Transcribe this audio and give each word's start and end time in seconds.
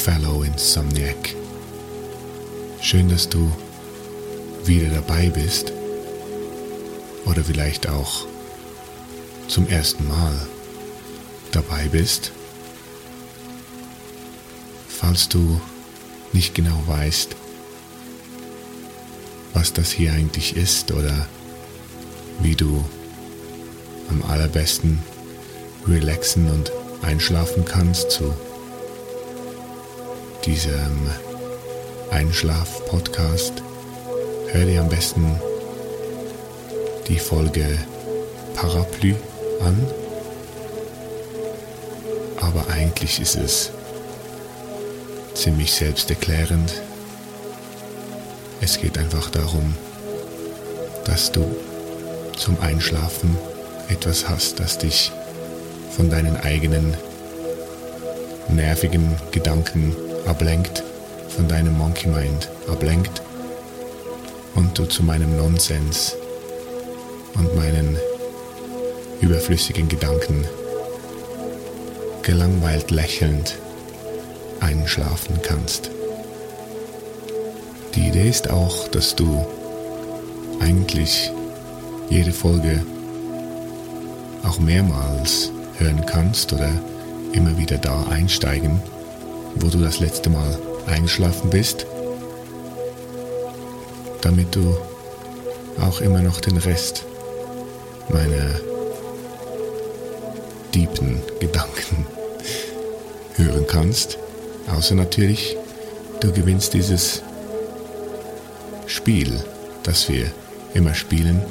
fellow 0.00 0.42
Insomniac. 0.42 1.36
Schön, 2.80 3.10
dass 3.10 3.28
du 3.28 3.52
wieder 4.64 4.88
dabei 4.88 5.28
bist. 5.28 5.74
Oder 7.26 7.44
vielleicht 7.44 7.86
auch 7.86 8.26
zum 9.46 9.68
ersten 9.68 10.08
Mal 10.08 10.32
dabei 11.52 11.86
bist. 11.92 12.32
Falls 14.88 15.28
du 15.28 15.60
nicht 16.32 16.54
genau 16.54 16.82
weißt, 16.86 17.36
was 19.52 19.74
das 19.74 19.90
hier 19.90 20.14
eigentlich 20.14 20.56
ist 20.56 20.92
oder 20.92 21.28
wie 22.40 22.54
du 22.54 22.82
am 24.08 24.22
allerbesten 24.22 25.02
relaxen 25.86 26.48
und 26.48 26.72
einschlafen 27.02 27.66
kannst 27.66 28.12
zu 28.12 28.34
diesem 30.44 31.10
Einschlaf-Podcast, 32.10 33.52
hör 34.48 34.64
dir 34.64 34.80
am 34.80 34.88
besten 34.88 35.40
die 37.08 37.18
Folge 37.18 37.66
Parapluie 38.54 39.16
an. 39.60 39.86
Aber 42.40 42.64
eigentlich 42.72 43.20
ist 43.20 43.36
es 43.36 43.70
ziemlich 45.34 45.72
selbsterklärend. 45.72 46.72
Es 48.60 48.78
geht 48.78 48.96
einfach 48.96 49.30
darum, 49.30 49.74
dass 51.04 51.32
du 51.32 51.44
zum 52.36 52.58
Einschlafen 52.60 53.36
etwas 53.88 54.28
hast, 54.28 54.58
das 54.58 54.78
dich 54.78 55.12
von 55.96 56.08
deinen 56.08 56.36
eigenen 56.36 56.94
nervigen 58.48 59.16
Gedanken 59.32 59.94
ablenkt, 60.26 60.82
von 61.28 61.48
deinem 61.48 61.76
Monkey 61.76 62.08
Mind 62.08 62.48
ablenkt 62.68 63.22
und 64.54 64.78
du 64.78 64.84
zu 64.84 65.02
meinem 65.02 65.36
Nonsens 65.36 66.16
und 67.34 67.54
meinen 67.56 67.96
überflüssigen 69.20 69.88
Gedanken 69.88 70.44
gelangweilt 72.22 72.90
lächelnd 72.90 73.56
einschlafen 74.60 75.40
kannst. 75.42 75.90
Die 77.94 78.08
Idee 78.08 78.28
ist 78.28 78.50
auch, 78.50 78.88
dass 78.88 79.16
du 79.16 79.46
eigentlich 80.60 81.32
jede 82.08 82.32
Folge 82.32 82.84
auch 84.44 84.58
mehrmals 84.58 85.50
hören 85.78 86.04
kannst 86.06 86.52
oder 86.52 86.70
immer 87.32 87.56
wieder 87.56 87.78
da 87.78 88.04
einsteigen, 88.10 88.82
wo 89.56 89.68
du 89.68 89.78
das 89.78 90.00
letzte 90.00 90.30
Mal 90.30 90.58
eingeschlafen 90.86 91.50
bist, 91.50 91.86
damit 94.20 94.54
du 94.54 94.76
auch 95.80 96.00
immer 96.00 96.20
noch 96.20 96.40
den 96.40 96.56
Rest 96.56 97.04
meiner 98.08 98.60
tiefen 100.72 101.22
Gedanken 101.40 102.06
hören 103.36 103.66
kannst. 103.66 104.18
Außer 104.74 104.94
natürlich, 104.94 105.56
du 106.20 106.32
gewinnst 106.32 106.74
dieses 106.74 107.22
Spiel, 108.86 109.42
das 109.82 110.08
wir 110.08 110.30
immer 110.74 110.94
spielen, 110.94 111.42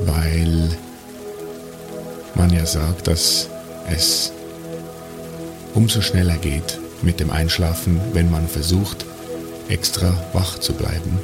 weil 0.00 0.70
man 2.34 2.52
ja 2.52 2.66
sagt, 2.66 3.06
dass 3.06 3.48
es 3.88 4.32
umso 5.74 6.00
schneller 6.00 6.36
geht 6.36 6.78
mit 7.02 7.20
dem 7.20 7.30
Einschlafen, 7.30 8.00
wenn 8.12 8.30
man 8.30 8.48
versucht, 8.48 9.04
extra 9.68 10.14
wach 10.32 10.58
zu 10.58 10.72
bleiben. 10.72 11.18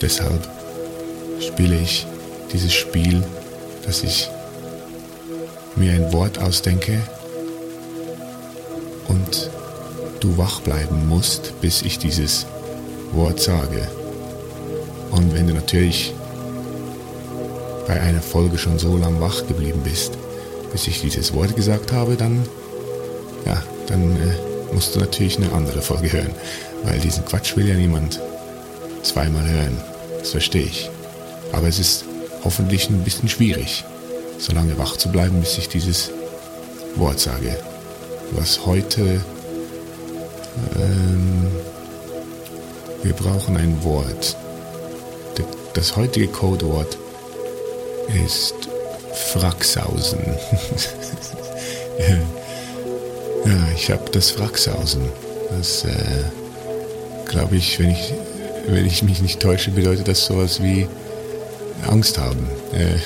Deshalb 0.00 0.48
spiele 1.40 1.76
ich 1.76 2.06
dieses 2.52 2.72
Spiel, 2.72 3.22
dass 3.86 4.02
ich 4.02 4.28
mir 5.76 5.92
ein 5.92 6.12
Wort 6.12 6.38
ausdenke 6.38 7.00
und 9.08 9.50
du 10.20 10.36
wach 10.36 10.60
bleiben 10.60 11.08
musst, 11.08 11.60
bis 11.60 11.82
ich 11.82 11.98
dieses 11.98 12.46
Wort 13.12 13.40
sage. 13.40 13.88
Und 15.10 15.34
wenn 15.34 15.46
du 15.46 15.54
natürlich 15.54 16.14
bei 17.86 18.00
einer 18.00 18.22
Folge 18.22 18.58
schon 18.58 18.78
so 18.78 18.96
lang 18.96 19.20
wach 19.20 19.46
geblieben 19.46 19.80
bist, 19.84 20.12
bis 20.72 20.86
ich 20.86 21.00
dieses 21.00 21.34
Wort 21.34 21.54
gesagt 21.56 21.92
habe, 21.92 22.16
dann, 22.16 22.46
ja, 23.46 23.62
dann 23.86 24.16
äh, 24.16 24.74
musst 24.74 24.94
du 24.94 25.00
natürlich 25.00 25.36
eine 25.36 25.52
andere 25.52 25.82
Folge 25.82 26.12
hören, 26.12 26.34
weil 26.84 26.98
diesen 26.98 27.24
Quatsch 27.24 27.56
will 27.56 27.68
ja 27.68 27.74
niemand 27.74 28.20
zweimal 29.02 29.48
hören. 29.48 29.76
Das 30.18 30.30
verstehe 30.30 30.64
ich. 30.64 30.90
Aber 31.52 31.68
es 31.68 31.78
ist 31.78 32.04
hoffentlich 32.44 32.88
ein 32.88 33.04
bisschen 33.04 33.28
schwierig, 33.28 33.84
so 34.38 34.52
lange 34.52 34.78
wach 34.78 34.96
zu 34.96 35.10
bleiben, 35.10 35.40
bis 35.40 35.58
ich 35.58 35.68
dieses 35.68 36.10
Wort 36.96 37.20
sage. 37.20 37.56
Was 38.32 38.64
heute... 38.66 39.20
Ähm, 40.76 41.46
wir 43.02 43.14
brauchen 43.14 43.56
ein 43.56 43.82
Wort. 43.82 44.36
Das 45.74 45.96
heutige 45.96 46.28
Codewort 46.28 46.96
ist 48.26 48.54
Fracksausen. 49.32 50.20
ja, 53.44 53.68
ich 53.74 53.90
habe 53.90 54.10
das 54.10 54.30
Fracksausen. 54.30 55.02
Das, 55.56 55.84
äh, 55.84 56.24
glaube 57.26 57.56
ich, 57.56 57.78
wenn 57.78 57.90
ich, 57.90 58.14
wenn 58.66 58.86
ich 58.86 59.02
mich 59.02 59.20
nicht 59.20 59.40
täusche, 59.40 59.70
bedeutet 59.70 60.08
das 60.08 60.24
sowas 60.24 60.62
wie 60.62 60.86
Angst 61.88 62.18
haben. 62.18 62.48
Äh, 62.72 62.96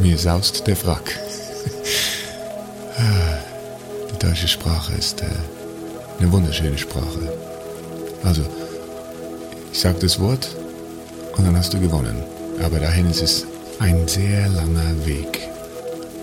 mir 0.00 0.18
saust 0.18 0.66
der 0.66 0.76
Frack. 0.76 1.18
Die 4.12 4.18
deutsche 4.26 4.48
Sprache 4.48 4.94
ist 4.94 5.20
äh, 5.22 5.26
eine 6.18 6.32
wunderschöne 6.32 6.78
Sprache. 6.78 7.32
Also, 8.22 8.42
ich 9.72 9.78
sage 9.78 9.98
das 10.00 10.18
Wort 10.20 10.48
und 11.36 11.46
dann 11.46 11.56
hast 11.56 11.74
du 11.74 11.80
gewonnen. 11.80 12.22
Aber 12.62 12.78
dahin 12.78 13.10
ist 13.10 13.22
es 13.22 13.46
ein 13.78 14.08
sehr 14.08 14.48
langer 14.48 15.06
Weg 15.06 15.40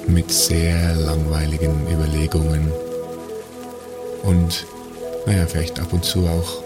mit 0.08 0.32
sehr 0.32 0.96
langweiligen 0.96 1.88
Überlegungen 1.92 2.72
und, 4.24 4.66
naja, 5.26 5.46
vielleicht 5.46 5.80
ab 5.80 5.94
und 5.94 6.04
zu 6.04 6.28
auch 6.28 6.64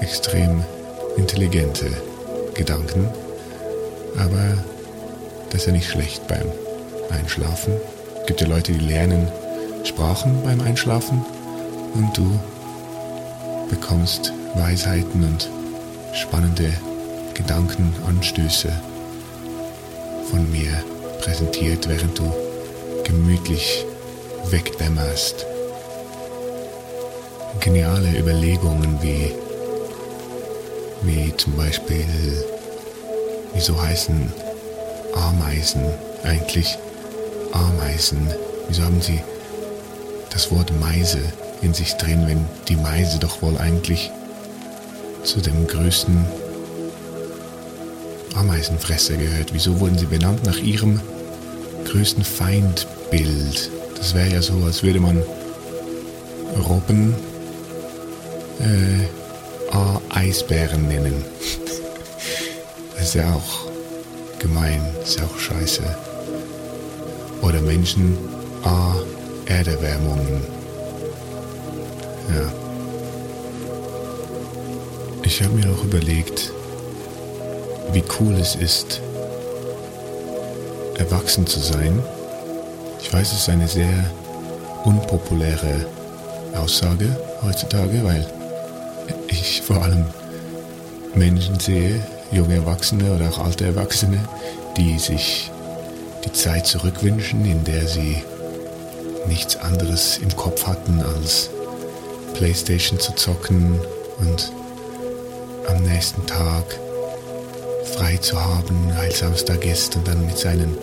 extrem 0.00 0.64
intelligente 1.16 1.86
Gedanken. 2.54 3.08
Aber 4.16 4.58
das 5.50 5.62
ist 5.62 5.66
ja 5.66 5.72
nicht 5.72 5.90
schlecht 5.90 6.26
beim 6.26 6.50
Einschlafen. 7.10 7.74
Es 8.20 8.26
gibt 8.26 8.40
ja 8.40 8.46
Leute, 8.46 8.72
die 8.72 8.86
lernen 8.86 9.28
Sprachen 9.84 10.42
beim 10.42 10.60
Einschlafen 10.60 11.24
und 11.94 12.16
du 12.16 12.38
bekommst 13.68 14.32
Weisheiten 14.54 15.24
und 15.24 15.48
spannende 16.14 16.72
Gedankenanstöße 17.34 18.70
von 20.30 20.50
mir 20.50 20.72
präsentiert, 21.20 21.88
während 21.88 22.18
du 22.18 22.32
gemütlich 23.04 23.84
wegdämmerst. 24.50 25.46
Geniale 27.62 28.18
Überlegungen 28.18 28.98
wie, 29.00 29.32
wie 31.02 31.32
zum 31.36 31.54
Beispiel, 31.54 32.04
wieso 33.54 33.80
heißen 33.80 34.32
Ameisen 35.14 35.84
eigentlich 36.24 36.76
Ameisen? 37.52 38.26
Wieso 38.66 38.82
haben 38.82 39.00
sie 39.00 39.20
das 40.30 40.50
Wort 40.50 40.72
Meise 40.80 41.20
in 41.62 41.72
sich 41.72 41.92
drin, 41.94 42.26
wenn 42.26 42.44
die 42.66 42.74
Meise 42.74 43.20
doch 43.20 43.42
wohl 43.42 43.56
eigentlich 43.58 44.10
zu 45.22 45.40
dem 45.40 45.68
größten 45.68 46.26
Ameisenfresser 48.34 49.14
gehört. 49.14 49.54
Wieso 49.54 49.78
wurden 49.78 49.98
sie 49.98 50.06
benannt 50.06 50.42
nach 50.44 50.58
ihrem 50.58 51.00
größten 51.84 52.24
Feindbild? 52.24 53.70
Das 53.96 54.14
wäre 54.14 54.30
ja 54.30 54.42
so, 54.42 54.54
als 54.64 54.82
würde 54.82 54.98
man 54.98 55.22
Robben 56.68 57.14
äh, 58.62 59.22
Eisbären 60.22 60.86
nennen. 60.86 61.24
Das 62.94 63.08
ist 63.08 63.14
ja 63.14 63.34
auch 63.34 63.68
gemein, 64.38 64.80
ist 65.02 65.20
auch 65.20 65.38
scheiße. 65.38 65.82
Oder 67.42 67.60
Menschen 67.60 68.16
A 68.62 68.94
Erderwärmungen. 69.46 70.42
Ja. 72.28 72.52
Ich 75.24 75.42
habe 75.42 75.54
mir 75.54 75.70
auch 75.70 75.84
überlegt, 75.84 76.52
wie 77.92 78.04
cool 78.20 78.34
es 78.34 78.54
ist, 78.54 79.00
erwachsen 80.98 81.46
zu 81.46 81.58
sein. 81.58 82.00
Ich 83.00 83.12
weiß, 83.12 83.32
es 83.32 83.38
ist 83.40 83.48
eine 83.48 83.66
sehr 83.66 84.10
unpopuläre 84.84 85.86
Aussage 86.54 87.16
heutzutage, 87.42 88.04
weil 88.04 88.24
ich 89.28 89.62
vor 89.62 89.82
allem 89.82 90.06
Menschen 91.14 91.58
sehe, 91.60 92.00
junge 92.30 92.56
Erwachsene 92.56 93.12
oder 93.14 93.28
auch 93.28 93.38
alte 93.38 93.66
Erwachsene, 93.66 94.18
die 94.76 94.98
sich 94.98 95.50
die 96.24 96.32
Zeit 96.32 96.66
zurückwünschen, 96.66 97.44
in 97.44 97.64
der 97.64 97.86
sie 97.86 98.22
nichts 99.28 99.56
anderes 99.56 100.18
im 100.18 100.34
Kopf 100.36 100.66
hatten, 100.66 101.00
als 101.00 101.50
Playstation 102.34 102.98
zu 102.98 103.12
zocken 103.14 103.78
und 104.18 104.52
am 105.68 105.82
nächsten 105.84 106.26
Tag 106.26 106.64
frei 107.94 108.16
zu 108.16 108.42
haben, 108.42 108.90
als 108.98 109.20
Samstag 109.20 109.64
ist 109.64 109.96
und 109.96 110.08
dann 110.08 110.26
mit 110.26 110.38
seinen 110.38 110.76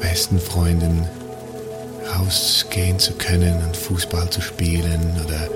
besten 0.00 0.38
Freunden 0.38 1.08
rausgehen 2.14 2.98
zu 2.98 3.12
können 3.14 3.62
und 3.64 3.76
Fußball 3.76 4.30
zu 4.30 4.40
spielen 4.40 5.20
oder 5.24 5.48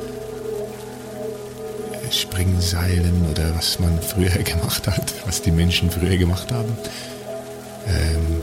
Springseilen 2.10 3.30
oder 3.30 3.54
was 3.56 3.78
man 3.78 4.00
früher 4.02 4.30
gemacht 4.44 4.86
hat, 4.86 5.12
was 5.26 5.42
die 5.42 5.52
Menschen 5.52 5.90
früher 5.90 6.16
gemacht 6.16 6.52
haben. 6.52 6.76
Ähm 7.88 8.42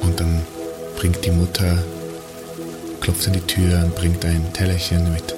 und 0.00 0.18
dann 0.18 0.42
bringt 0.96 1.24
die 1.24 1.30
Mutter, 1.30 1.78
klopft 3.00 3.26
an 3.26 3.34
die 3.34 3.40
Tür 3.40 3.82
und 3.84 3.94
bringt 3.94 4.24
ein 4.24 4.52
Tellerchen 4.52 5.12
mit 5.12 5.34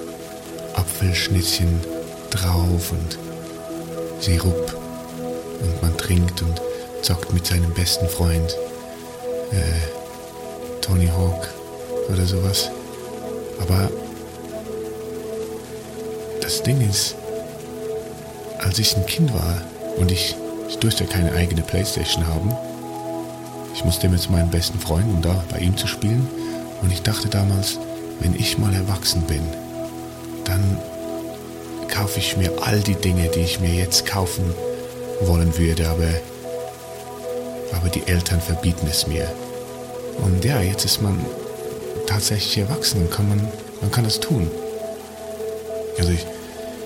Apfelschnittchen 0.74 1.80
drauf 2.30 2.92
und 2.92 3.18
Sirup 4.20 4.74
und 5.60 5.82
man 5.82 5.96
trinkt 5.96 6.42
und 6.42 6.60
zockt 7.02 7.32
mit 7.32 7.46
seinem 7.46 7.72
besten 7.74 8.08
Freund 8.08 8.56
äh, 9.52 10.80
Tony 10.80 11.06
Hawk 11.06 11.48
oder 12.08 12.24
sowas. 12.24 12.70
Aber 13.60 13.90
das 16.44 16.62
Ding 16.62 16.86
ist, 16.86 17.14
als 18.58 18.78
ich 18.78 18.94
ein 18.96 19.06
Kind 19.06 19.32
war 19.32 19.62
und 19.96 20.12
ich, 20.12 20.36
ich 20.68 20.76
durfte 20.76 21.06
keine 21.06 21.32
eigene 21.32 21.62
Playstation 21.62 22.26
haben, 22.26 22.54
ich 23.74 23.84
musste 23.84 24.14
zu 24.16 24.30
meinem 24.30 24.50
besten 24.50 24.78
Freund, 24.78 25.06
um 25.06 25.22
da 25.22 25.42
bei 25.50 25.58
ihm 25.58 25.76
zu 25.76 25.86
spielen. 25.86 26.28
Und 26.82 26.92
ich 26.92 27.02
dachte 27.02 27.28
damals, 27.28 27.78
wenn 28.20 28.34
ich 28.34 28.58
mal 28.58 28.72
erwachsen 28.72 29.22
bin, 29.22 29.42
dann 30.44 30.78
kaufe 31.88 32.20
ich 32.20 32.36
mir 32.36 32.52
all 32.62 32.78
die 32.80 32.94
Dinge, 32.94 33.28
die 33.28 33.40
ich 33.40 33.58
mir 33.58 33.74
jetzt 33.74 34.06
kaufen 34.06 34.54
wollen 35.22 35.56
würde, 35.58 35.88
aber, 35.88 36.08
aber 37.72 37.88
die 37.88 38.06
Eltern 38.06 38.40
verbieten 38.40 38.86
es 38.88 39.06
mir. 39.06 39.26
Und 40.22 40.44
ja, 40.44 40.60
jetzt 40.60 40.84
ist 40.84 41.02
man 41.02 41.18
tatsächlich 42.06 42.58
erwachsen 42.58 43.00
und 43.02 43.10
kann 43.10 43.28
man, 43.28 43.40
man 43.80 43.90
kann 43.90 44.04
das 44.04 44.20
tun. 44.20 44.50
Also 45.98 46.12
ich, 46.12 46.26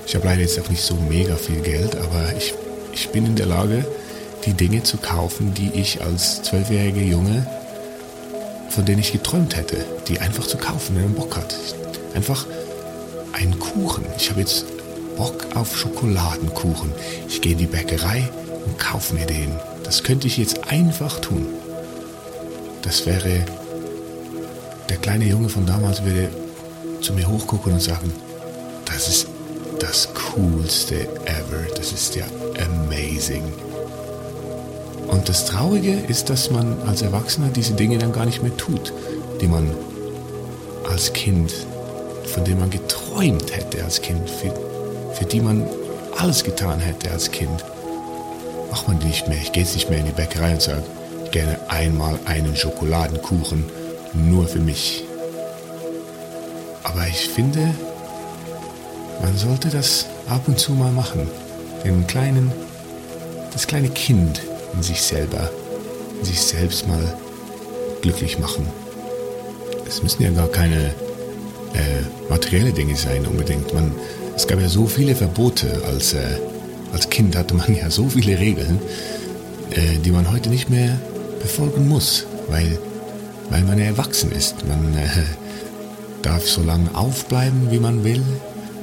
ich 0.07 0.15
habe 0.15 0.27
leider 0.27 0.43
jetzt 0.43 0.59
auch 0.61 0.69
nicht 0.69 0.83
so 0.83 0.95
mega 0.95 1.37
viel 1.37 1.61
Geld, 1.61 1.97
aber 1.97 2.37
ich, 2.37 2.55
ich 2.93 3.09
bin 3.11 3.27
in 3.27 3.37
der 3.37 3.47
Lage, 3.47 3.85
die 4.45 4.53
Dinge 4.53 4.83
zu 4.83 4.97
kaufen, 4.99 5.55
die 5.55 5.71
ich 5.75 6.03
als 6.03 6.43
zwölfjähriger 6.43 7.03
Junge, 7.03 7.47
von 8.71 8.85
denen 8.85 9.01
ich 9.01 9.13
geträumt 9.13 9.57
hätte, 9.57 9.85
die 10.09 10.21
einfach 10.21 10.47
zu 10.47 10.57
kaufen, 10.57 10.97
wenn 10.97 11.05
man 11.05 11.15
Bock 11.15 11.37
hat. 11.37 11.55
Einfach 12.15 12.47
einen 13.33 13.59
Kuchen. 13.59 14.05
Ich 14.17 14.31
habe 14.31 14.41
jetzt 14.41 14.65
Bock 15.17 15.47
auf 15.55 15.77
Schokoladenkuchen. 15.77 16.93
Ich 17.29 17.41
gehe 17.41 17.53
in 17.53 17.59
die 17.59 17.67
Bäckerei 17.67 18.29
und 18.65 18.79
kaufe 18.79 19.15
mir 19.15 19.27
den. 19.27 19.53
Das 19.85 20.05
könnte 20.05 20.27
ich 20.27 20.37
jetzt 20.37 20.71
einfach 20.71 21.21
tun. 21.21 21.47
Das 22.83 23.05
wäre, 23.07 23.45
der 24.89 24.97
kleine 24.99 25.25
Junge 25.25 25.49
von 25.49 25.67
damals 25.67 26.05
würde 26.05 26.29
zu 27.01 27.13
mir 27.13 27.29
hochgucken 27.29 27.73
und 27.73 27.83
sagen, 27.83 28.13
das 28.93 29.09
ist 29.09 29.27
das 29.79 30.09
coolste 30.15 31.03
ever. 31.25 31.67
Das 31.77 31.93
ist 31.93 32.15
ja 32.17 32.25
amazing. 32.65 33.45
Und 35.07 35.29
das 35.29 35.47
Traurige 35.47 35.93
ist, 36.09 36.29
dass 36.29 36.51
man 36.51 36.77
als 36.87 37.03
Erwachsener 37.03 37.49
diese 37.49 37.73
Dinge 37.73 37.99
dann 37.99 38.13
gar 38.13 38.27
nicht 38.27 38.43
mehr 38.43 38.57
tut, 38.57 38.93
die 39.41 39.47
man 39.47 39.71
als 40.91 41.13
Kind, 41.13 41.53
von 42.27 42.45
denen 42.45 42.61
man 42.61 42.71
geträumt 42.71 43.57
hätte 43.57 43.83
als 43.85 44.03
Kind, 44.03 44.29
für 44.29 44.53
für 45.19 45.25
die 45.25 45.41
man 45.41 45.67
alles 46.17 46.45
getan 46.45 46.79
hätte 46.79 47.11
als 47.11 47.33
Kind, 47.33 47.65
macht 48.71 48.87
man 48.87 48.99
nicht 48.99 49.27
mehr. 49.27 49.39
Ich 49.39 49.51
gehe 49.51 49.65
jetzt 49.65 49.75
nicht 49.75 49.91
mehr 49.91 49.99
in 49.99 50.07
die 50.07 50.13
Bäckerei 50.13 50.53
und 50.53 50.63
sage, 50.63 50.85
gerne 51.33 51.59
einmal 51.69 52.19
einen 52.25 52.55
Schokoladenkuchen 52.55 53.65
nur 54.15 54.47
für 54.47 54.61
mich. 54.61 55.05
Aber 56.85 57.07
ich 57.09 57.29
finde, 57.29 57.75
man 59.21 59.37
sollte 59.37 59.69
das 59.69 60.07
ab 60.29 60.43
und 60.47 60.59
zu 60.59 60.73
mal 60.73 60.93
machen. 60.93 61.29
Den 61.85 62.07
kleinen, 62.07 62.53
das 63.53 63.67
kleine 63.67 63.89
Kind 63.89 64.41
in 64.75 64.83
sich 64.83 65.03
selber, 65.03 65.51
in 66.19 66.25
sich 66.25 66.41
selbst 66.41 66.87
mal 66.87 67.15
glücklich 68.03 68.39
machen. 68.39 68.67
Es 69.87 70.03
müssen 70.03 70.23
ja 70.23 70.31
gar 70.31 70.49
keine 70.49 70.95
äh, 71.75 72.03
materielle 72.29 72.73
Dinge 72.73 72.97
sein 72.97 73.27
unbedingt. 73.27 73.73
Man, 73.75 73.93
es 74.37 74.47
gab 74.47 74.61
ja 74.61 74.69
so 74.69 74.87
viele 74.87 75.15
Verbote. 75.15 75.83
Als, 75.87 76.13
äh, 76.13 76.39
als 76.93 77.09
Kind 77.11 77.37
hatte 77.37 77.55
man 77.55 77.75
ja 77.81 77.91
so 77.91 78.09
viele 78.09 78.39
Regeln, 78.39 78.81
äh, 79.71 79.99
die 80.05 80.11
man 80.11 80.31
heute 80.31 80.51
nicht 80.51 80.71
mehr 80.71 80.99
befolgen 81.41 81.89
muss, 81.89 82.27
weil, 82.49 82.79
weil 83.51 83.63
man 83.63 83.79
erwachsen 83.79 84.33
ist. 84.33 84.67
Man 84.67 84.97
äh, 84.97 85.09
darf 86.23 86.47
so 86.49 86.63
lange 86.63 86.95
aufbleiben, 86.95 87.71
wie 87.71 87.79
man 87.79 88.05
will. 88.05 88.23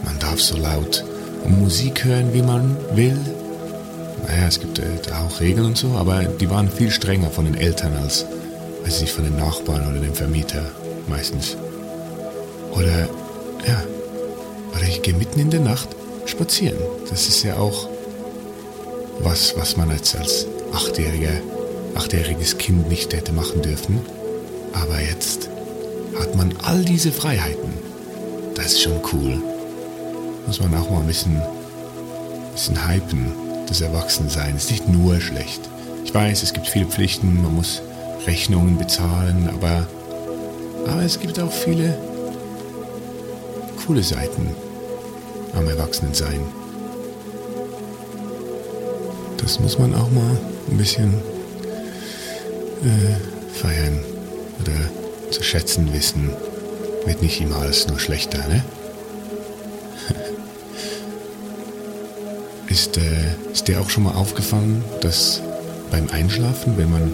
Man 0.06 0.18
darf 0.20 0.40
so 0.40 0.56
laut 0.56 1.04
Musik 1.48 2.06
hören, 2.06 2.34
wie 2.34 2.42
man 2.42 2.78
will. 2.94 3.20
Naja, 4.28 4.48
es 4.48 4.60
gibt 4.60 4.80
äh, 4.80 4.84
auch 5.12 5.40
Regeln 5.40 5.66
und 5.66 5.78
so, 5.78 5.90
aber 5.90 6.24
die 6.24 6.50
waren 6.50 6.70
viel 6.70 6.92
strenger 6.92 7.30
von 7.30 7.46
den 7.46 7.56
Eltern 7.56 7.94
als, 8.02 8.26
weiß 8.84 9.02
ich, 9.02 9.12
von 9.12 9.24
den 9.24 9.36
Nachbarn 9.38 9.88
oder 9.90 10.00
dem 10.00 10.14
Vermieter. 10.14 10.64
meistens. 11.08 11.58
Oder, 12.72 13.08
ja, 13.68 13.84
oder 14.76 14.88
ich 14.88 15.02
gehe 15.02 15.14
mitten 15.14 15.40
in 15.40 15.50
der 15.50 15.60
Nacht 15.60 15.90
spazieren. 16.26 16.78
Das 17.10 17.28
ist 17.28 17.44
ja 17.44 17.58
auch 17.58 17.88
was, 19.20 19.56
was 19.58 19.78
man 19.78 19.92
als, 19.92 20.16
als 20.16 20.48
achtjähriger, 20.74 21.42
achtjähriges 21.96 22.58
Kind 22.58 22.90
nicht 22.90 23.14
hätte 23.14 23.32
machen 23.32 23.62
dürfen. 23.62 24.00
Aber 24.74 25.00
jetzt 25.00 25.50
hat 26.20 26.36
man 26.36 26.54
all 26.64 26.84
diese 26.84 27.12
Freiheiten. 27.12 27.74
Das 28.56 28.68
ist 28.68 28.82
schon 28.82 29.00
cool. 29.14 29.42
Muss 30.48 30.60
man 30.60 30.74
auch 30.76 30.90
mal 30.90 31.02
ein 31.02 31.08
bisschen, 31.08 31.42
bisschen 32.54 32.88
hypen, 32.88 33.32
das 33.68 33.82
Erwachsensein. 33.82 34.56
Ist 34.56 34.72
nicht 34.72 34.88
nur 34.88 35.20
schlecht. 35.20 35.62
Ich 36.04 36.14
weiß, 36.14 36.44
es 36.44 36.54
gibt 36.54 36.68
viele 36.68 36.86
Pflichten, 36.86 37.42
man 37.42 37.56
muss 37.56 37.82
Rechnungen 38.28 38.78
bezahlen, 38.78 39.50
aber, 39.50 39.88
aber 40.88 41.02
es 41.02 41.20
gibt 41.20 41.40
auch 41.40 41.52
viele 41.52 41.98
coole 43.86 44.04
Seiten 44.04 44.50
am 45.56 45.68
Erwachsenensein. 45.68 46.42
Das 49.38 49.60
muss 49.60 49.78
man 49.78 49.94
auch 49.94 50.10
mal 50.12 50.38
ein 50.72 50.78
bisschen 50.78 51.14
äh, 52.84 53.58
feiern 53.58 54.00
oder 54.62 55.32
zu 55.32 55.44
schätzen 55.44 55.92
wissen. 55.94 56.30
Wird 57.06 57.22
nicht 57.22 57.42
immer 57.42 57.58
alles 57.58 57.88
nur 57.88 58.00
schlechter, 58.00 58.48
ne? 58.48 58.64
Ist, 62.76 62.98
äh, 62.98 63.52
ist 63.54 63.70
dir 63.70 63.80
auch 63.80 63.90
schon 63.90 64.04
mal 64.04 64.16
aufgefallen, 64.16 64.84
dass 65.00 65.42
beim 65.92 66.10
Einschlafen, 66.10 66.78
wenn 66.78 66.92
man 66.92 67.14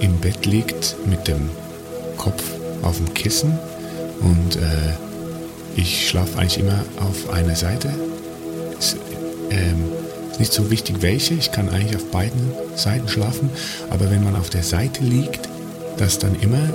im 0.00 0.16
Bett 0.16 0.46
liegt 0.46 0.96
mit 1.04 1.28
dem 1.28 1.50
Kopf 2.16 2.42
auf 2.80 2.96
dem 2.96 3.12
Kissen 3.12 3.58
und 4.20 4.56
äh, 4.56 4.94
ich 5.76 6.08
schlafe 6.08 6.38
eigentlich 6.38 6.58
immer 6.58 6.82
auf 7.00 7.28
einer 7.28 7.54
Seite. 7.54 7.90
Ist, 8.78 8.96
ähm, 9.50 9.92
nicht 10.38 10.54
so 10.54 10.70
wichtig 10.70 11.02
welche, 11.02 11.34
ich 11.34 11.52
kann 11.52 11.68
eigentlich 11.68 11.96
auf 11.96 12.10
beiden 12.10 12.50
Seiten 12.76 13.08
schlafen, 13.08 13.50
aber 13.90 14.10
wenn 14.10 14.24
man 14.24 14.36
auf 14.36 14.48
der 14.48 14.62
Seite 14.62 15.04
liegt, 15.04 15.50
dass 15.98 16.18
dann 16.18 16.34
immer 16.40 16.66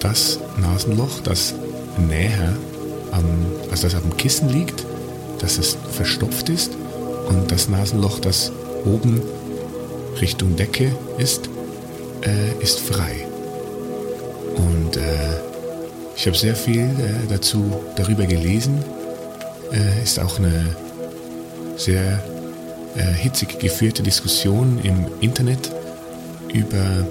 das 0.00 0.40
Nasenloch, 0.60 1.20
das 1.24 1.54
näher 1.96 2.52
am, 3.12 3.24
also 3.70 3.84
das 3.84 3.94
auf 3.94 4.02
dem 4.02 4.18
Kissen 4.18 4.50
liegt, 4.50 4.85
dass 5.40 5.58
es 5.58 5.76
verstopft 5.92 6.48
ist 6.48 6.72
und 7.28 7.50
das 7.50 7.68
Nasenloch, 7.68 8.18
das 8.20 8.52
oben 8.84 9.20
Richtung 10.20 10.56
Decke 10.56 10.92
ist, 11.18 11.48
äh, 12.22 12.62
ist 12.62 12.80
frei. 12.80 13.26
Und 14.56 14.96
äh, 14.96 15.00
ich 16.16 16.26
habe 16.26 16.36
sehr 16.36 16.56
viel 16.56 16.82
äh, 16.82 17.28
dazu 17.28 17.70
darüber 17.96 18.24
gelesen. 18.24 18.82
Äh, 19.72 20.02
ist 20.02 20.18
auch 20.18 20.38
eine 20.38 20.76
sehr 21.76 22.22
äh, 22.96 23.02
hitzig 23.12 23.58
geführte 23.58 24.02
Diskussion 24.02 24.80
im 24.82 25.06
Internet 25.20 25.70
über 26.52 27.06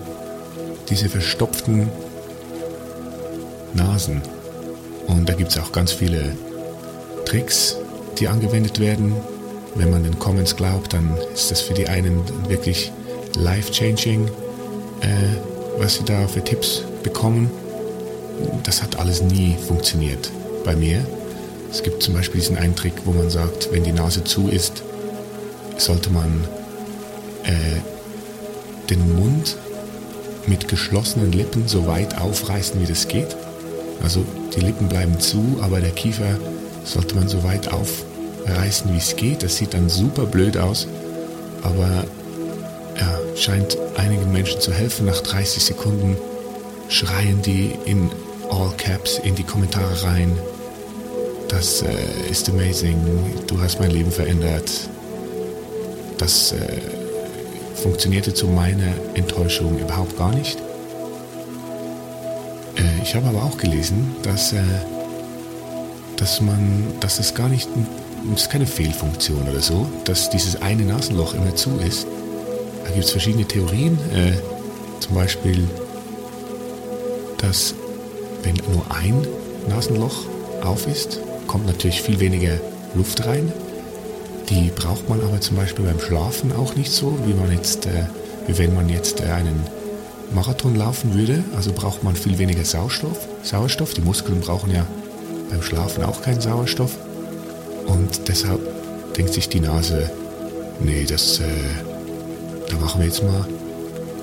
diese 0.89 1.09
verstopften 1.09 1.89
Nasen. 3.73 4.21
Und 5.07 5.29
da 5.29 5.33
gibt 5.33 5.51
es 5.51 5.59
auch 5.59 5.71
ganz 5.71 5.91
viele 5.91 6.35
Tricks, 7.25 7.77
die 8.19 8.27
angewendet 8.27 8.79
werden. 8.79 9.13
Wenn 9.75 9.91
man 9.91 10.03
den 10.03 10.17
Comments 10.19 10.55
glaubt, 10.55 10.93
dann 10.93 11.17
ist 11.33 11.51
das 11.51 11.61
für 11.61 11.73
die 11.73 11.87
einen 11.87 12.21
wirklich 12.47 12.91
life-changing, 13.37 14.27
äh, 15.01 15.07
was 15.77 15.95
sie 15.95 16.03
da 16.05 16.27
für 16.27 16.43
Tipps 16.43 16.83
bekommen. 17.03 17.51
Das 18.63 18.81
hat 18.81 18.97
alles 18.97 19.21
nie 19.21 19.55
funktioniert 19.67 20.31
bei 20.63 20.75
mir. 20.75 21.05
Es 21.71 21.83
gibt 21.83 22.03
zum 22.03 22.13
Beispiel 22.13 22.39
diesen 22.39 22.57
einen 22.57 22.75
Trick, 22.75 22.93
wo 23.05 23.11
man 23.11 23.29
sagt, 23.29 23.71
wenn 23.71 23.83
die 23.83 23.91
Nase 23.91 24.23
zu 24.23 24.47
ist, 24.47 24.83
sollte 25.77 26.09
man 26.09 26.47
äh, 27.43 27.81
den 28.89 29.15
Mund 29.15 29.57
mit 30.47 30.67
geschlossenen 30.67 31.31
Lippen 31.31 31.67
so 31.67 31.87
weit 31.87 32.17
aufreißen, 32.17 32.79
wie 32.81 32.85
das 32.85 33.07
geht. 33.07 33.35
Also 34.03 34.25
die 34.55 34.61
Lippen 34.61 34.87
bleiben 34.87 35.19
zu, 35.19 35.57
aber 35.61 35.79
der 35.81 35.91
Kiefer 35.91 36.37
sollte 36.85 37.15
man 37.15 37.27
so 37.27 37.43
weit 37.43 37.69
aufreißen, 37.71 38.93
wie 38.93 38.97
es 38.97 39.15
geht. 39.15 39.43
Das 39.43 39.57
sieht 39.57 39.73
dann 39.73 39.89
super 39.89 40.25
blöd 40.25 40.57
aus, 40.57 40.87
aber 41.63 42.05
ja, 42.97 43.19
scheint 43.35 43.77
einigen 43.97 44.31
Menschen 44.31 44.61
zu 44.61 44.71
helfen. 44.71 45.05
Nach 45.05 45.21
30 45.21 45.63
Sekunden 45.63 46.17
schreien 46.87 47.41
die 47.41 47.71
in 47.85 48.09
All 48.49 48.71
Caps 48.77 49.19
in 49.19 49.35
die 49.35 49.43
Kommentare 49.43 50.03
rein. 50.03 50.37
Das 51.49 51.81
äh, 51.81 52.29
ist 52.29 52.49
amazing. 52.49 52.97
Du 53.47 53.59
hast 53.59 53.79
mein 53.79 53.91
Leben 53.91 54.11
verändert. 54.11 54.89
Das 56.17 56.53
äh, 56.53 56.57
funktionierte 57.75 58.33
zu 58.33 58.47
meiner 58.47 58.93
Enttäuschung 59.15 59.77
überhaupt 59.77 60.17
gar 60.17 60.33
nicht. 60.33 60.57
Äh, 62.77 63.01
ich 63.03 63.15
habe 63.15 63.27
aber 63.27 63.43
auch 63.43 63.57
gelesen, 63.57 64.15
dass 64.23 64.53
äh, 64.53 64.57
dass 66.17 66.41
man, 66.41 66.85
dass 66.99 67.19
es 67.19 67.33
gar 67.33 67.49
nicht, 67.49 67.69
das 68.31 68.43
ist 68.43 68.49
keine 68.49 68.65
Fehlfunktion 68.65 69.47
oder 69.47 69.61
so, 69.61 69.87
dass 70.05 70.29
dieses 70.29 70.61
eine 70.61 70.83
Nasenloch 70.83 71.33
immer 71.33 71.55
zu 71.55 71.77
ist. 71.77 72.07
Da 72.83 72.91
gibt 72.91 73.05
es 73.05 73.11
verschiedene 73.11 73.45
Theorien, 73.45 73.97
äh, 74.13 74.33
zum 74.99 75.15
Beispiel, 75.15 75.67
dass 77.37 77.75
wenn 78.43 78.55
nur 78.71 78.85
ein 78.89 79.25
Nasenloch 79.69 80.25
auf 80.63 80.87
ist, 80.87 81.19
kommt 81.47 81.65
natürlich 81.65 82.01
viel 82.01 82.19
weniger 82.19 82.59
Luft 82.95 83.25
rein. 83.25 83.51
Die 84.49 84.71
braucht 84.75 85.09
man 85.09 85.21
aber 85.21 85.41
zum 85.41 85.57
Beispiel 85.57 85.85
beim 85.85 85.99
Schlafen 85.99 86.51
auch 86.53 86.75
nicht 86.75 86.91
so, 86.91 87.17
wie 87.25 87.33
man 87.33 87.51
jetzt, 87.51 87.87
äh, 87.87 88.05
wie 88.47 88.57
wenn 88.57 88.75
man 88.75 88.89
jetzt 88.89 89.21
äh, 89.21 89.25
einen 89.25 89.59
Marathon 90.33 90.75
laufen 90.75 91.13
würde. 91.15 91.43
Also 91.55 91.71
braucht 91.71 92.03
man 92.03 92.15
viel 92.15 92.37
weniger 92.37 92.63
Sauerstoff. 92.63 93.27
Sauerstoff. 93.43 93.93
Die 93.93 94.01
Muskeln 94.01 94.39
brauchen 94.41 94.71
ja 94.71 94.85
beim 95.49 95.61
Schlafen 95.61 96.03
auch 96.03 96.21
keinen 96.21 96.41
Sauerstoff. 96.41 96.91
Und 97.87 98.27
deshalb 98.27 98.59
denkt 99.15 99.33
sich 99.33 99.49
die 99.49 99.59
Nase, 99.59 100.09
nee, 100.79 101.05
das, 101.07 101.39
äh, 101.39 101.43
da 102.69 102.77
machen 102.77 103.01
wir 103.01 103.07
jetzt 103.07 103.23
mal, 103.23 103.45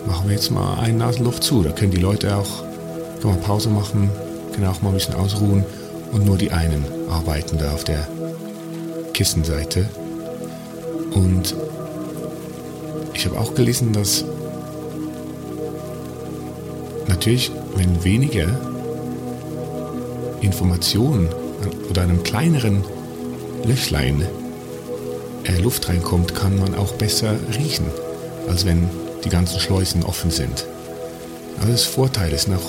machen 0.06 0.28
wir 0.28 0.34
jetzt 0.34 0.50
mal 0.50 0.78
ein 0.80 0.98
Nasenloch 0.98 1.38
zu. 1.38 1.62
Da 1.62 1.70
können 1.70 1.92
die 1.92 2.00
Leute 2.00 2.36
auch, 2.36 2.64
können 3.20 3.34
wir 3.34 3.42
Pause 3.42 3.68
machen, 3.68 4.10
können 4.52 4.66
auch 4.66 4.82
mal 4.82 4.90
ein 4.90 4.94
bisschen 4.94 5.14
ausruhen 5.14 5.64
und 6.12 6.26
nur 6.26 6.36
die 6.36 6.50
einen 6.50 6.84
arbeiten 7.08 7.58
da 7.58 7.72
auf 7.72 7.84
der 7.84 8.06
Kissenseite. 9.12 9.88
Und 11.14 11.54
ich 13.14 13.26
habe 13.26 13.38
auch 13.38 13.54
gelesen, 13.54 13.92
dass 13.92 14.24
natürlich, 17.08 17.52
wenn 17.76 18.02
weniger 18.04 18.71
Information 20.42 21.28
oder 21.88 22.02
einem 22.02 22.22
kleineren 22.22 22.84
Löchlein 23.64 24.26
äh, 25.44 25.58
Luft 25.60 25.88
reinkommt, 25.88 26.34
kann 26.34 26.58
man 26.58 26.74
auch 26.74 26.92
besser 26.92 27.34
riechen, 27.58 27.86
als 28.48 28.64
wenn 28.64 28.88
die 29.24 29.28
ganzen 29.28 29.60
Schleusen 29.60 30.02
offen 30.02 30.30
sind. 30.30 30.66
Also 31.60 31.72
das 31.72 31.84
Vorteil 31.84 32.32
ist 32.32 32.48
noch, 32.48 32.62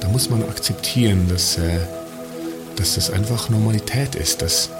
da 0.00 0.08
muss 0.08 0.30
man 0.30 0.42
akzeptieren, 0.42 1.28
dass, 1.28 1.58
äh, 1.58 1.78
dass 2.76 2.96
das 2.96 3.10
einfach 3.10 3.50
Normalität 3.50 4.14
ist, 4.14 4.42
dass, 4.42 4.70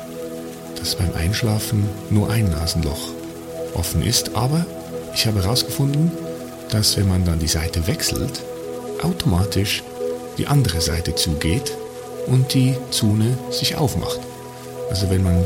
dass 0.78 0.96
beim 0.96 1.14
Einschlafen 1.14 1.88
nur 2.10 2.30
ein 2.30 2.50
Nasenloch 2.50 3.10
offen 3.74 4.02
ist. 4.02 4.34
Aber 4.34 4.66
ich 5.14 5.26
habe 5.26 5.42
herausgefunden, 5.42 6.10
dass 6.70 6.96
wenn 6.96 7.08
man 7.08 7.24
dann 7.24 7.38
die 7.38 7.48
Seite 7.48 7.86
wechselt, 7.86 8.42
automatisch 9.02 9.82
die 10.38 10.46
andere 10.46 10.80
Seite 10.80 11.14
zugeht 11.14 11.72
und 12.26 12.54
die 12.54 12.76
Zune 12.90 13.36
sich 13.50 13.76
aufmacht. 13.76 14.20
Also 14.90 15.10
wenn 15.10 15.22
man 15.22 15.44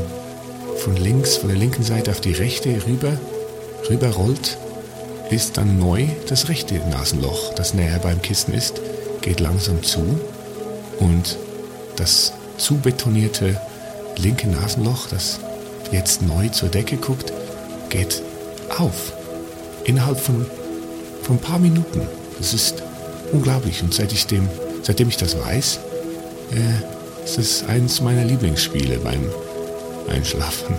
von 0.77 0.95
links, 0.95 1.37
von 1.37 1.49
der 1.49 1.57
linken 1.57 1.83
Seite 1.83 2.11
auf 2.11 2.21
die 2.21 2.33
rechte 2.33 2.81
rüber, 2.85 3.17
rüber 3.89 4.09
rollt, 4.09 4.57
ist 5.29 5.57
dann 5.57 5.77
neu 5.77 6.07
das 6.27 6.49
rechte 6.49 6.75
Nasenloch, 6.89 7.53
das 7.55 7.73
näher 7.73 7.99
beim 7.99 8.21
Kissen 8.21 8.53
ist, 8.53 8.81
geht 9.21 9.39
langsam 9.39 9.83
zu 9.83 10.19
und 10.99 11.37
das 11.95 12.33
zubetonierte 12.57 13.59
linke 14.17 14.47
Nasenloch, 14.47 15.07
das 15.09 15.39
jetzt 15.91 16.21
neu 16.21 16.49
zur 16.49 16.69
Decke 16.69 16.97
guckt, 16.97 17.33
geht 17.89 18.21
auf. 18.77 19.13
Innerhalb 19.83 20.19
von, 20.19 20.45
von 21.23 21.37
ein 21.37 21.41
paar 21.41 21.59
Minuten. 21.59 22.01
Das 22.37 22.53
ist 22.53 22.83
unglaublich. 23.31 23.81
Und 23.83 23.93
seit 23.93 24.11
ich 24.11 24.27
dem 24.27 24.49
seitdem 24.87 25.09
ich 25.09 25.17
das 25.17 25.37
weiß, 25.37 25.79
äh, 26.53 27.25
ist 27.25 27.37
es 27.37 27.65
eines 27.67 27.99
meiner 27.99 28.23
Lieblingsspiele 28.23 28.99
beim 28.99 29.29
Einschlafen. 30.07 30.77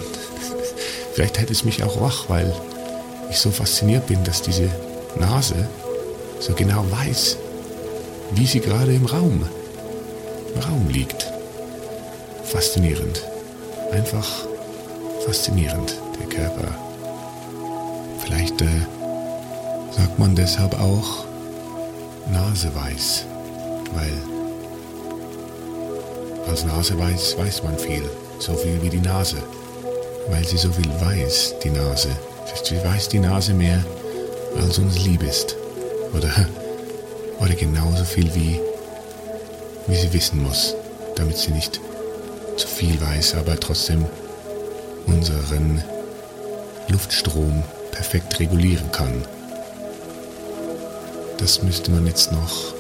Vielleicht 1.12 1.38
hält 1.38 1.50
es 1.50 1.62
mich 1.62 1.85
auch 1.85 2.00
wach, 2.00 2.25
weil 2.29 2.50
ich 3.29 3.38
so 3.38 3.50
fasziniert 3.50 4.07
bin, 4.07 4.25
dass 4.25 4.41
diese 4.41 4.71
Nase 5.19 5.69
so 6.41 6.55
genau 6.55 6.87
weiß, 6.91 7.37
wie 8.33 8.47
sie 8.47 8.61
gerade 8.61 8.95
im 8.95 9.05
Raum, 9.05 9.47
im 10.55 10.61
Raum 10.62 10.88
liegt. 10.88 11.31
Faszinierend. 12.45 13.23
Einfach 13.93 14.47
faszinierend, 15.27 15.95
der 16.19 16.35
Körper. 16.35 16.75
Vielleicht 18.25 18.62
äh, 18.62 18.87
sagt 19.95 20.19
man 20.19 20.35
deshalb 20.35 20.81
auch 20.81 21.27
Naseweiß, 22.31 23.27
weil 23.95 24.12
als 26.49 26.64
Naseweiß 26.64 27.37
weiß 27.38 27.62
man 27.62 27.78
viel, 27.78 28.02
so 28.38 28.54
viel 28.54 28.80
wie 28.83 28.90
die 28.90 29.00
Nase, 29.00 29.37
weil 30.28 30.45
sie 30.47 30.57
so 30.57 30.71
viel 30.73 30.90
weiß, 31.00 31.54
die 31.62 31.71
Nase. 31.71 32.11
Sie 32.64 32.83
weiß 32.83 33.09
die 33.09 33.18
Nase 33.18 33.54
mehr, 33.54 33.85
als 34.57 34.78
uns 34.78 34.99
lieb 35.04 35.23
ist. 35.23 35.57
Oder, 36.14 36.30
oder 37.40 37.54
genauso 37.54 38.04
viel 38.04 38.35
wie, 38.35 38.61
wie 39.87 39.97
sie 39.97 40.12
wissen 40.12 40.42
muss, 40.42 40.75
damit 41.16 41.37
sie 41.37 41.52
nicht 41.52 41.80
zu 42.57 42.66
viel 42.66 43.00
weiß, 43.00 43.35
aber 43.35 43.59
trotzdem 43.59 44.04
unseren 45.07 45.83
Luftstrom 46.88 47.62
perfekt 47.92 48.38
regulieren 48.40 48.90
kann. 48.92 49.25
Das 51.38 51.62
müsste 51.62 51.90
man 51.90 52.07
jetzt 52.07 52.33
noch 52.33 52.75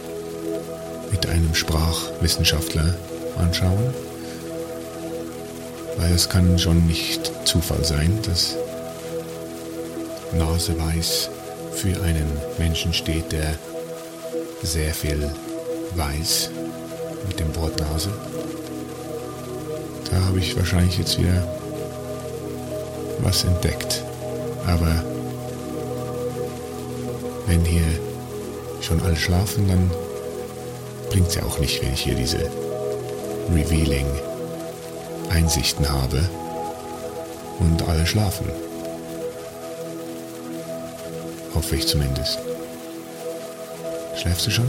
mit 1.10 1.26
einem 1.26 1.54
Sprachwissenschaftler 1.54 2.94
anschauen, 3.38 3.94
weil 5.96 6.12
es 6.12 6.28
kann 6.28 6.58
schon 6.58 6.86
nicht 6.86 7.32
Zufall 7.44 7.84
sein, 7.84 8.18
dass 8.22 8.56
Naseweiß 10.32 11.30
für 11.72 12.02
einen 12.02 12.30
Menschen 12.58 12.92
steht, 12.92 13.32
der 13.32 13.54
sehr 14.62 14.92
viel 14.92 15.30
weiß 15.94 16.50
mit 17.26 17.40
dem 17.40 17.54
Wort 17.56 17.78
Nase. 17.80 18.10
Da 20.10 20.20
habe 20.26 20.38
ich 20.38 20.56
wahrscheinlich 20.56 20.98
jetzt 20.98 21.18
wieder 21.18 21.46
was 23.20 23.44
entdeckt. 23.44 24.02
Aber 24.66 25.04
wenn 27.46 27.64
hier 27.64 27.86
schon 28.80 29.00
alle 29.02 29.16
schlafen, 29.16 29.68
dann 29.68 29.90
bringt 31.10 31.28
es 31.28 31.34
ja 31.36 31.42
auch 31.44 31.58
nicht, 31.58 31.82
wenn 31.82 31.92
ich 31.92 32.02
hier 32.02 32.14
diese 32.14 32.50
revealing 33.52 34.06
Einsichten 35.30 35.88
habe 35.88 36.28
und 37.60 37.88
alle 37.88 38.06
schlafen. 38.06 38.48
Hoffe 41.54 41.76
ich 41.76 41.86
zumindest. 41.86 42.38
Schläfst 44.16 44.46
du 44.46 44.50
schon? 44.50 44.68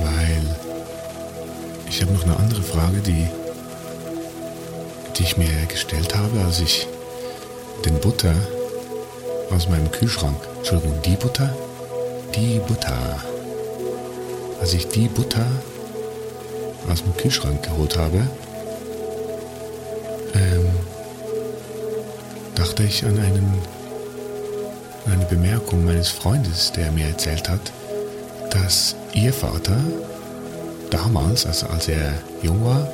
Weil 0.00 0.42
ich 1.88 2.00
habe 2.02 2.12
noch 2.12 2.24
eine 2.24 2.36
andere 2.36 2.62
Frage, 2.62 2.98
die, 2.98 3.26
die 5.16 5.22
ich 5.22 5.36
mir 5.36 5.48
gestellt 5.68 6.14
habe, 6.16 6.40
als 6.40 6.60
ich 6.60 6.86
den 7.84 7.98
Butter 8.00 8.34
aus 9.50 9.68
meinem 9.68 9.90
Kühlschrank, 9.90 10.36
Entschuldigung, 10.58 11.00
die 11.02 11.16
Butter, 11.16 11.54
die 12.34 12.60
Butter, 12.66 13.22
als 14.60 14.74
ich 14.74 14.88
die 14.88 15.08
Butter 15.08 15.46
aus 16.90 17.02
dem 17.02 17.16
Kühlschrank 17.16 17.62
geholt 17.62 17.96
habe, 17.96 18.26
ähm, 20.34 20.66
dachte 22.54 22.82
ich 22.82 23.04
an, 23.04 23.18
einen, 23.18 23.62
eine 25.06 25.24
Bemerkung 25.26 25.84
meines 25.84 26.08
Freundes, 26.08 26.72
der 26.72 26.90
mir 26.92 27.06
erzählt 27.06 27.48
hat, 27.48 27.72
dass 28.50 28.94
ihr 29.12 29.32
Vater 29.32 29.78
damals, 30.90 31.46
also 31.46 31.66
als 31.66 31.88
er 31.88 32.12
jung 32.42 32.64
war, 32.64 32.88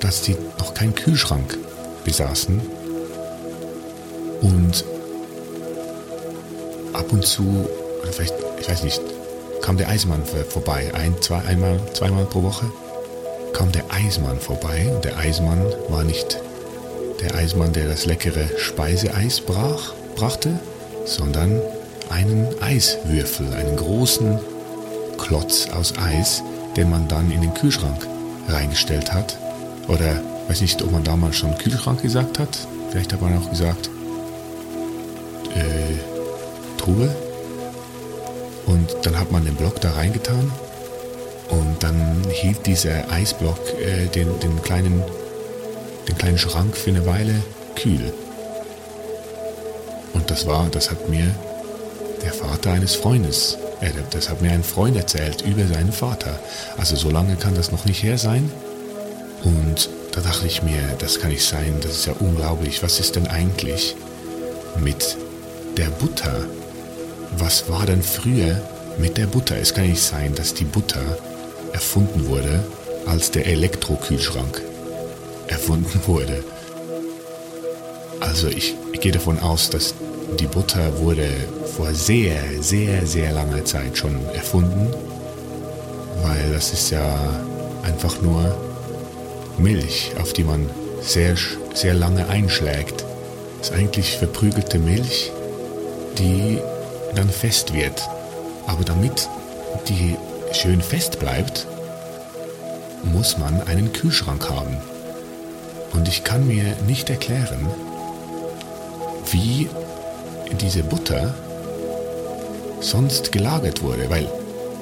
dass 0.00 0.22
die 0.22 0.36
noch 0.58 0.74
keinen 0.74 0.94
Kühlschrank 0.94 1.56
besaßen 2.04 2.60
und 4.40 4.84
ab 6.92 7.12
und 7.12 7.24
zu, 7.24 7.68
vielleicht, 8.10 8.34
ich 8.62 8.68
weiß 8.68 8.84
nicht, 8.84 9.02
kam 9.60 9.76
der 9.76 9.88
Eismann 9.88 10.24
vorbei, 10.24 10.92
ein, 10.94 11.20
zwei, 11.20 11.40
einmal, 11.40 11.80
zweimal 11.92 12.24
pro 12.24 12.42
Woche 12.42 12.66
kam 13.52 13.70
der 13.72 13.84
Eismann 13.90 14.40
vorbei 14.40 14.90
und 14.94 15.04
der 15.04 15.18
Eismann 15.18 15.64
war 15.88 16.04
nicht 16.04 16.38
der 17.20 17.34
Eismann, 17.34 17.72
der 17.72 17.88
das 17.88 18.06
leckere 18.06 18.48
Speiseeis 18.56 19.40
brach, 19.40 19.92
brachte, 20.16 20.58
sondern 21.04 21.60
einen 22.08 22.46
Eiswürfel, 22.62 23.52
einen 23.52 23.76
großen 23.76 24.38
Klotz 25.18 25.68
aus 25.70 25.94
Eis, 25.98 26.42
den 26.76 26.88
man 26.88 27.08
dann 27.08 27.30
in 27.30 27.42
den 27.42 27.54
Kühlschrank 27.54 28.06
reingestellt 28.48 29.12
hat. 29.12 29.36
Oder 29.88 30.20
weiß 30.48 30.60
nicht, 30.60 30.82
ob 30.82 30.92
man 30.92 31.04
damals 31.04 31.36
schon 31.36 31.56
Kühlschrank 31.58 32.00
gesagt 32.02 32.38
hat. 32.38 32.66
Vielleicht 32.90 33.12
hat 33.12 33.20
man 33.20 33.36
auch 33.38 33.50
gesagt 33.50 33.90
äh, 35.54 36.78
Truhe. 36.78 37.14
Und 38.66 38.94
dann 39.02 39.18
hat 39.18 39.32
man 39.32 39.44
den 39.44 39.54
Block 39.56 39.80
da 39.80 39.92
reingetan 39.92 40.50
und 41.52 41.82
dann 41.82 42.22
hielt 42.30 42.66
dieser 42.66 43.10
Eisblock 43.10 43.58
äh, 43.80 44.06
den, 44.06 44.38
den, 44.40 44.62
kleinen, 44.62 45.02
den 46.08 46.16
kleinen 46.16 46.38
Schrank 46.38 46.76
für 46.76 46.90
eine 46.90 47.04
Weile 47.04 47.34
kühl. 47.76 48.12
Und 50.14 50.30
das 50.30 50.46
war, 50.46 50.68
das 50.70 50.90
hat 50.90 51.08
mir 51.08 51.34
der 52.22 52.32
Vater 52.32 52.72
eines 52.72 52.94
Freundes, 52.94 53.58
äh, 53.80 53.90
das 54.10 54.30
hat 54.30 54.40
mir 54.40 54.52
ein 54.52 54.64
Freund 54.64 54.96
erzählt 54.96 55.42
über 55.42 55.66
seinen 55.66 55.92
Vater. 55.92 56.38
Also 56.78 56.96
so 56.96 57.10
lange 57.10 57.36
kann 57.36 57.54
das 57.54 57.72
noch 57.72 57.84
nicht 57.84 58.02
her 58.02 58.18
sein. 58.18 58.50
Und 59.44 59.90
da 60.12 60.20
dachte 60.20 60.46
ich 60.46 60.62
mir, 60.62 60.78
das 60.98 61.20
kann 61.20 61.30
nicht 61.30 61.44
sein, 61.44 61.74
das 61.82 61.92
ist 61.92 62.06
ja 62.06 62.14
unglaublich. 62.20 62.82
Was 62.82 63.00
ist 63.00 63.16
denn 63.16 63.26
eigentlich 63.26 63.96
mit 64.78 65.16
der 65.76 65.88
Butter? 65.88 66.46
Was 67.38 67.68
war 67.68 67.86
denn 67.86 68.02
früher 68.02 68.60
mit 68.98 69.16
der 69.16 69.26
Butter? 69.26 69.56
Es 69.56 69.74
kann 69.74 69.88
nicht 69.88 70.02
sein, 70.02 70.34
dass 70.34 70.54
die 70.54 70.64
Butter 70.64 71.18
erfunden 71.72 72.28
wurde, 72.28 72.64
als 73.06 73.30
der 73.30 73.46
Elektrokühlschrank 73.46 74.62
erfunden 75.48 76.00
wurde. 76.06 76.44
Also 78.20 78.48
ich, 78.48 78.74
ich 78.92 79.00
gehe 79.00 79.12
davon 79.12 79.38
aus, 79.40 79.70
dass 79.70 79.94
die 80.38 80.46
Butter 80.46 80.98
wurde 80.98 81.28
vor 81.76 81.92
sehr, 81.92 82.40
sehr, 82.60 83.06
sehr 83.06 83.32
langer 83.32 83.64
Zeit 83.64 83.98
schon 83.98 84.24
erfunden, 84.34 84.88
weil 86.22 86.52
das 86.52 86.72
ist 86.72 86.90
ja 86.90 87.18
einfach 87.82 88.20
nur 88.22 88.56
Milch, 89.58 90.12
auf 90.20 90.32
die 90.32 90.44
man 90.44 90.70
sehr, 91.02 91.34
sehr 91.74 91.94
lange 91.94 92.28
einschlägt. 92.28 93.04
Das 93.58 93.70
ist 93.70 93.76
eigentlich 93.76 94.16
verprügelte 94.18 94.78
Milch, 94.78 95.32
die 96.18 96.58
dann 97.14 97.30
fest 97.30 97.74
wird. 97.74 98.08
Aber 98.66 98.84
damit 98.84 99.28
die 99.88 100.16
schön 100.52 100.80
fest 100.80 101.18
bleibt, 101.18 101.66
muss 103.02 103.38
man 103.38 103.62
einen 103.62 103.92
Kühlschrank 103.92 104.48
haben. 104.48 104.76
Und 105.92 106.08
ich 106.08 106.24
kann 106.24 106.46
mir 106.46 106.76
nicht 106.86 107.10
erklären, 107.10 107.66
wie 109.30 109.68
diese 110.60 110.82
Butter 110.82 111.34
sonst 112.80 113.32
gelagert 113.32 113.82
wurde, 113.82 114.08
weil 114.10 114.28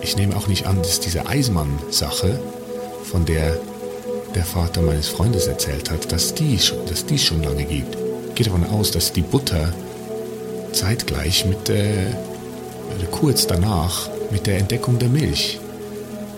ich 0.02 0.16
nehme 0.16 0.36
auch 0.36 0.46
nicht 0.46 0.66
an, 0.66 0.78
dass 0.78 1.00
diese 1.00 1.26
Eismann-Sache, 1.26 2.38
von 3.04 3.24
der 3.24 3.56
der 4.34 4.44
Vater 4.44 4.82
meines 4.82 5.08
Freundes 5.08 5.46
erzählt 5.46 5.90
hat, 5.90 6.12
dass 6.12 6.34
die, 6.34 6.58
dass 6.88 7.04
die 7.06 7.18
schon 7.18 7.42
lange 7.42 7.64
gibt. 7.64 7.96
Gehe 8.34 8.46
davon 8.46 8.64
aus, 8.64 8.90
dass 8.90 9.12
die 9.12 9.22
Butter 9.22 9.72
zeitgleich 10.72 11.46
mit 11.46 11.68
der, 11.68 11.86
kurz 13.10 13.46
danach 13.46 14.08
mit 14.30 14.46
der 14.46 14.58
Entdeckung 14.58 14.98
der 14.98 15.08
Milch 15.08 15.58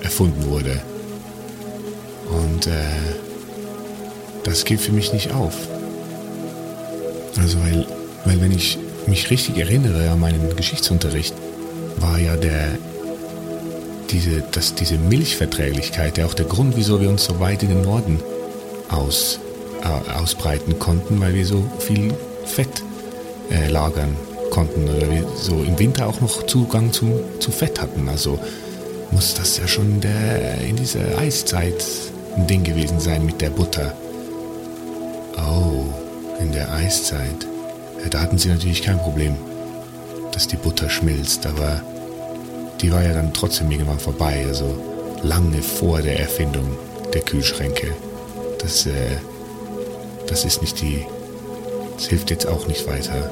erfunden 0.02 0.50
wurde. 0.50 0.80
Und 2.28 2.66
äh, 2.66 2.70
das 4.44 4.64
geht 4.64 4.80
für 4.80 4.92
mich 4.92 5.12
nicht 5.12 5.32
auf. 5.32 5.54
Also 7.38 7.58
weil, 7.60 7.86
weil 8.24 8.40
wenn 8.40 8.52
ich 8.52 8.78
mich 9.06 9.30
richtig 9.30 9.58
erinnere 9.58 10.10
an 10.10 10.20
meinen 10.20 10.54
Geschichtsunterricht, 10.56 11.34
war 11.98 12.18
ja 12.18 12.36
der, 12.36 12.78
diese, 14.10 14.42
dass 14.52 14.74
diese 14.74 14.96
Milchverträglichkeit 14.96 16.18
ja 16.18 16.26
auch 16.26 16.34
der 16.34 16.46
Grund, 16.46 16.76
wieso 16.76 17.00
wir 17.00 17.08
uns 17.08 17.24
so 17.24 17.40
weit 17.40 17.62
in 17.62 17.70
den 17.70 17.82
Norden 17.82 18.20
aus, 18.88 19.38
äh, 19.82 20.12
ausbreiten 20.12 20.78
konnten, 20.78 21.20
weil 21.20 21.34
wir 21.34 21.46
so 21.46 21.64
viel 21.78 22.14
Fett 22.44 22.82
äh, 23.52 23.68
lagern 23.68 24.16
konnten 24.50 24.88
oder 24.88 25.10
wir 25.10 25.24
so 25.36 25.62
im 25.62 25.78
Winter 25.78 26.06
auch 26.06 26.20
noch 26.20 26.46
Zugang 26.46 26.92
zum, 26.92 27.12
zu 27.40 27.50
Fett 27.50 27.80
hatten. 27.80 28.08
Also 28.08 28.38
muss 29.10 29.34
das 29.34 29.58
ja 29.58 29.68
schon 29.68 30.00
der, 30.00 30.60
in 30.60 30.76
dieser 30.76 31.18
Eiszeit 31.18 31.84
ein 32.36 32.46
Ding 32.46 32.64
gewesen 32.64 33.00
sein 33.00 33.24
mit 33.24 33.40
der 33.40 33.50
Butter. 33.50 33.94
Oh, 35.36 35.84
in 36.40 36.52
der 36.52 36.72
Eiszeit. 36.72 37.46
Ja, 38.02 38.08
da 38.08 38.20
hatten 38.20 38.38
sie 38.38 38.48
natürlich 38.48 38.82
kein 38.82 38.98
Problem, 38.98 39.36
dass 40.32 40.48
die 40.48 40.56
Butter 40.56 40.88
schmilzt, 40.90 41.46
aber 41.46 41.82
die 42.80 42.90
war 42.90 43.02
ja 43.02 43.12
dann 43.12 43.32
trotzdem 43.32 43.70
irgendwann 43.70 44.00
vorbei, 44.00 44.44
also 44.46 44.76
lange 45.22 45.62
vor 45.62 46.02
der 46.02 46.18
Erfindung 46.18 46.76
der 47.14 47.22
Kühlschränke. 47.22 47.94
Das, 48.58 48.86
äh, 48.86 49.16
das 50.26 50.44
ist 50.44 50.62
nicht 50.62 50.80
die, 50.80 51.06
das 51.96 52.06
hilft 52.06 52.30
jetzt 52.30 52.46
auch 52.46 52.66
nicht 52.66 52.86
weiter. 52.86 53.30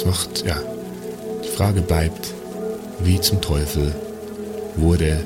Es 0.00 0.06
macht, 0.06 0.46
ja, 0.46 0.56
die 1.44 1.48
Frage 1.48 1.82
bleibt, 1.82 2.32
wie 3.00 3.20
zum 3.20 3.40
Teufel 3.42 3.94
wurde 4.76 5.22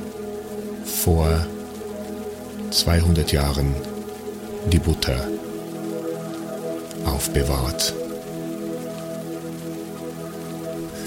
vor 0.84 1.28
200 2.70 3.30
Jahren 3.30 3.72
die 4.72 4.80
Butter 4.80 5.28
aufbewahrt. 7.04 7.94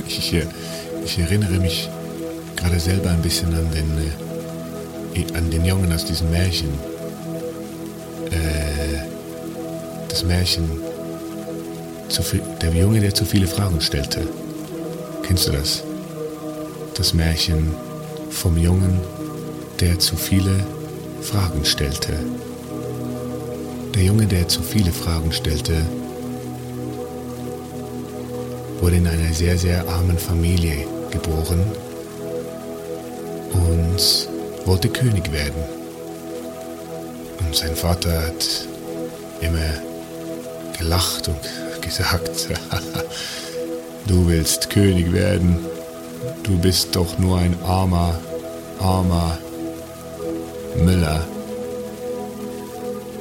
Ich, 0.07 0.33
ich 1.03 1.19
erinnere 1.19 1.59
mich 1.59 1.89
gerade 2.55 2.79
selber 2.79 3.09
ein 3.09 3.21
bisschen 3.21 3.53
an 3.53 3.69
den, 3.71 5.21
äh, 5.21 5.37
an 5.37 5.51
den 5.51 5.65
Jungen 5.65 5.91
aus 5.91 6.05
diesem 6.05 6.31
Märchen. 6.31 6.69
Äh, 8.31 9.03
das 10.07 10.23
Märchen, 10.23 10.69
viel, 12.09 12.41
der 12.61 12.73
Junge, 12.73 12.99
der 12.99 13.13
zu 13.13 13.25
viele 13.25 13.47
Fragen 13.47 13.81
stellte. 13.81 14.27
Kennst 15.23 15.47
du 15.47 15.51
das? 15.51 15.83
Das 16.95 17.13
Märchen 17.13 17.73
vom 18.29 18.57
Jungen, 18.57 18.99
der 19.79 19.99
zu 19.99 20.15
viele 20.15 20.65
Fragen 21.21 21.65
stellte. 21.65 22.13
Der 23.93 24.03
Junge, 24.03 24.25
der 24.25 24.47
zu 24.47 24.61
viele 24.61 24.91
Fragen 24.91 25.31
stellte, 25.31 25.73
wurde 28.79 28.97
in 28.97 29.07
einer 29.07 29.33
sehr, 29.33 29.57
sehr 29.57 29.87
armen 29.87 30.17
Familie 30.17 30.87
geboren 31.11 31.59
und 33.53 34.29
wollte 34.65 34.89
König 34.89 35.31
werden. 35.31 35.63
Und 37.39 37.55
sein 37.55 37.75
Vater 37.75 38.21
hat 38.27 38.67
immer 39.41 39.81
gelacht 40.77 41.27
und 41.27 41.39
gesagt, 41.87 42.49
du 44.07 44.27
willst 44.27 44.69
König 44.69 45.11
werden, 45.13 45.57
du 46.43 46.57
bist 46.59 46.95
doch 46.95 47.17
nur 47.17 47.37
ein 47.39 47.55
armer, 47.63 48.19
armer 48.79 49.37
Müller, 50.77 51.25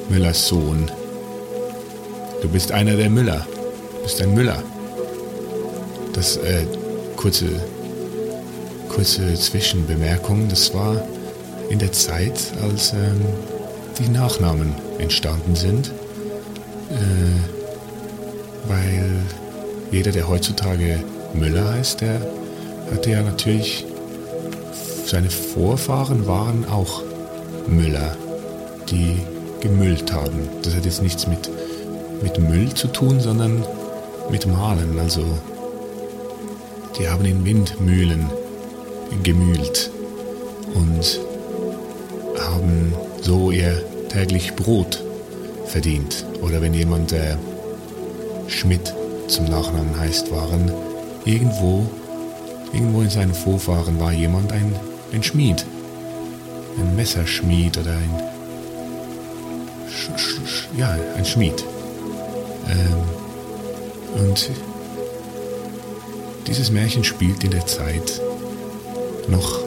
Müllers 0.09 0.49
Sohn. 0.49 0.91
Du 2.43 2.49
bist 2.49 2.73
einer 2.73 2.97
der 2.97 3.09
Müller, 3.09 3.47
du 3.97 4.03
bist 4.03 4.21
ein 4.21 4.35
Müller. 4.35 4.63
Das 6.13 6.37
äh, 6.37 6.67
kurze, 7.17 7.47
kurze 8.89 9.35
Zwischenbemerkung, 9.35 10.49
das 10.49 10.75
war 10.75 11.01
in 11.71 11.79
der 11.79 11.93
Zeit, 11.93 12.53
als 12.63 12.93
ähm, 12.93 13.25
die 13.99 14.09
Nachnamen 14.09 14.75
entstanden 14.99 15.55
sind, 15.57 15.93
äh, 16.91 17.56
weil 18.69 19.23
jeder, 19.91 20.13
der 20.13 20.29
heutzutage 20.29 21.03
Müller 21.35 21.75
heißt, 21.75 22.01
der 22.01 22.21
hatte 22.93 23.11
ja 23.11 23.23
natürlich, 23.23 23.85
seine 25.07 25.31
Vorfahren 25.31 26.27
waren 26.27 26.65
auch 26.69 27.03
Müller, 27.67 28.17
die 28.91 29.21
gemüllt 29.61 30.13
haben. 30.13 30.49
Das 30.63 30.75
hat 30.75 30.85
jetzt 30.85 31.03
nichts 31.03 31.27
mit, 31.27 31.51
mit 32.23 32.39
Müll 32.39 32.73
zu 32.75 32.89
tun, 32.89 33.21
sondern 33.21 33.65
mit 34.31 34.47
Malen, 34.47 34.99
also 34.99 35.25
die 36.99 37.09
haben 37.09 37.25
in 37.25 37.45
Windmühlen 37.45 38.27
gemühlt 39.23 39.91
und 40.75 41.21
haben 42.39 42.95
so 43.21 43.51
ihr 43.51 43.83
täglich 44.09 44.55
Brot 44.55 45.05
verdient. 45.67 46.25
Oder 46.43 46.61
wenn 46.61 46.75
jemand 46.75 47.13
äh, 47.13 47.37
Schmidt 48.49 48.95
zum 49.29 49.47
Nachnamen 49.47 49.99
heißt, 49.99 50.31
waren 50.31 50.71
irgendwo, 51.25 51.87
irgendwo 52.73 53.03
in 53.03 53.11
seinen 53.11 53.35
Vorfahren 53.35 53.99
war 53.99 54.13
jemand 54.13 54.53
ein, 54.53 54.75
ein 55.13 55.23
Schmied. 55.23 55.65
Ein 56.79 56.95
Messerschmied 56.95 57.79
oder 57.79 57.93
ein, 57.93 58.23
Sch 59.89 60.11
Sch 60.19 60.69
ja, 60.77 60.97
ein 61.17 61.25
Schmied. 61.25 61.65
Ähm, 62.69 64.27
und 64.29 64.51
dieses 66.47 66.71
Märchen 66.71 67.03
spielt 67.03 67.43
in 67.45 67.51
der 67.51 67.67
Zeit 67.67 68.21
noch, 69.29 69.61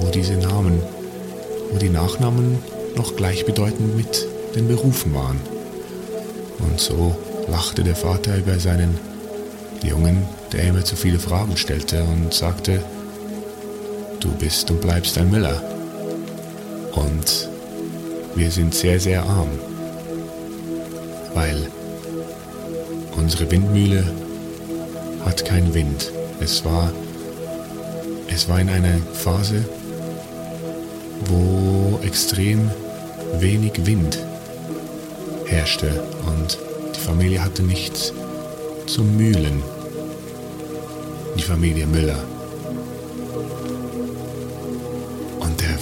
wo 0.00 0.10
diese 0.10 0.34
Namen, 0.34 0.82
wo 1.70 1.78
die 1.78 1.90
Nachnamen 1.90 2.58
noch 2.96 3.14
gleichbedeutend 3.14 3.96
mit 3.96 4.26
den 4.54 4.66
Berufen 4.68 5.14
waren. 5.14 5.38
Und 6.58 6.80
so 6.80 7.16
lachte 7.50 7.82
der 7.82 7.96
Vater 7.96 8.36
über 8.36 8.58
seinen 8.58 8.98
Jungen, 9.82 10.26
der 10.52 10.64
immer 10.64 10.84
zu 10.84 10.96
viele 10.96 11.18
Fragen 11.18 11.56
stellte 11.56 12.02
und 12.04 12.32
sagte, 12.32 12.82
du 14.20 14.30
bist 14.32 14.70
und 14.70 14.80
bleibst 14.80 15.18
ein 15.18 15.30
Müller. 15.30 15.62
Und 16.94 17.48
wir 18.34 18.50
sind 18.50 18.74
sehr, 18.74 18.98
sehr 18.98 19.22
arm, 19.22 19.50
weil 21.34 21.68
unsere 23.16 23.50
Windmühle 23.50 24.04
hat 25.24 25.44
keinen 25.44 25.74
Wind. 25.74 26.12
Es 26.40 26.64
war, 26.64 26.92
es 28.32 28.48
war 28.48 28.60
in 28.60 28.68
einer 28.68 28.98
Phase, 29.12 29.64
wo 31.26 31.98
extrem 32.04 32.70
wenig 33.38 33.86
Wind 33.86 34.18
herrschte 35.46 36.02
und 36.26 36.58
Familie 37.08 37.42
hatte 37.42 37.62
nichts 37.62 38.12
zum 38.86 39.16
Mühlen. 39.16 39.62
Die 41.38 41.42
Familie 41.42 41.86
Müller. 41.86 42.22
Und 45.40 45.58
der 45.58 45.78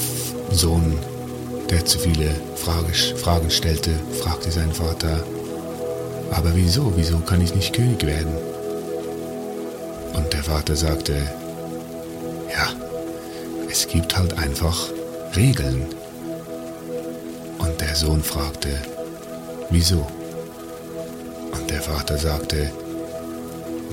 Sohn, 0.56 0.96
der 1.68 1.84
zu 1.84 1.98
viele 1.98 2.30
Fragen 2.54 3.50
stellte, 3.50 3.90
fragte 4.22 4.52
seinen 4.52 4.72
Vater, 4.72 5.24
aber 6.30 6.54
wieso, 6.54 6.92
wieso 6.94 7.18
kann 7.18 7.40
ich 7.40 7.52
nicht 7.56 7.74
König 7.74 8.06
werden? 8.06 8.32
Und 10.14 10.32
der 10.32 10.44
Vater 10.44 10.76
sagte, 10.76 11.14
ja, 12.48 12.68
es 13.68 13.88
gibt 13.88 14.16
halt 14.16 14.38
einfach 14.38 14.90
Regeln. 15.34 15.86
Und 17.58 17.80
der 17.80 17.96
Sohn 17.96 18.22
fragte, 18.22 18.68
wieso? 19.70 20.06
Der 21.68 21.82
Vater 21.82 22.16
sagte, 22.16 22.70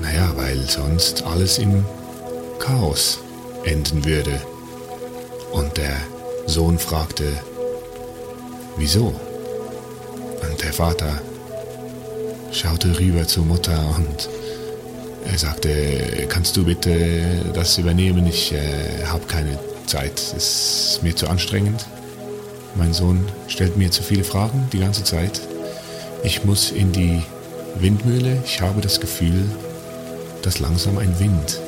naja, 0.00 0.32
weil 0.36 0.58
sonst 0.68 1.24
alles 1.24 1.58
im 1.58 1.84
Chaos 2.58 3.18
enden 3.64 4.04
würde. 4.04 4.40
Und 5.52 5.76
der 5.76 5.96
Sohn 6.46 6.78
fragte, 6.78 7.24
wieso? 8.76 9.14
Und 10.48 10.62
der 10.62 10.72
Vater 10.72 11.20
schaute 12.52 12.98
rüber 12.98 13.26
zur 13.26 13.44
Mutter 13.44 13.78
und 13.96 14.28
er 15.30 15.38
sagte, 15.38 16.26
kannst 16.28 16.56
du 16.56 16.64
bitte 16.64 17.40
das 17.54 17.78
übernehmen? 17.78 18.26
Ich 18.26 18.52
äh, 18.52 19.04
habe 19.06 19.24
keine 19.26 19.58
Zeit. 19.86 20.20
Es 20.36 20.94
ist 20.94 21.02
mir 21.02 21.16
zu 21.16 21.28
anstrengend. 21.28 21.86
Mein 22.76 22.92
Sohn 22.92 23.24
stellt 23.48 23.76
mir 23.76 23.90
zu 23.90 24.02
viele 24.02 24.24
Fragen 24.24 24.68
die 24.72 24.80
ganze 24.80 25.04
Zeit. 25.04 25.40
Ich 26.24 26.44
muss 26.44 26.70
in 26.70 26.92
die 26.92 27.22
Windmühle. 27.76 28.42
Ich 28.44 28.60
habe 28.60 28.80
das 28.80 29.00
Gefühl, 29.00 29.44
dass 30.42 30.58
langsam 30.58 30.98
ein 30.98 31.18
Wind 31.18 31.60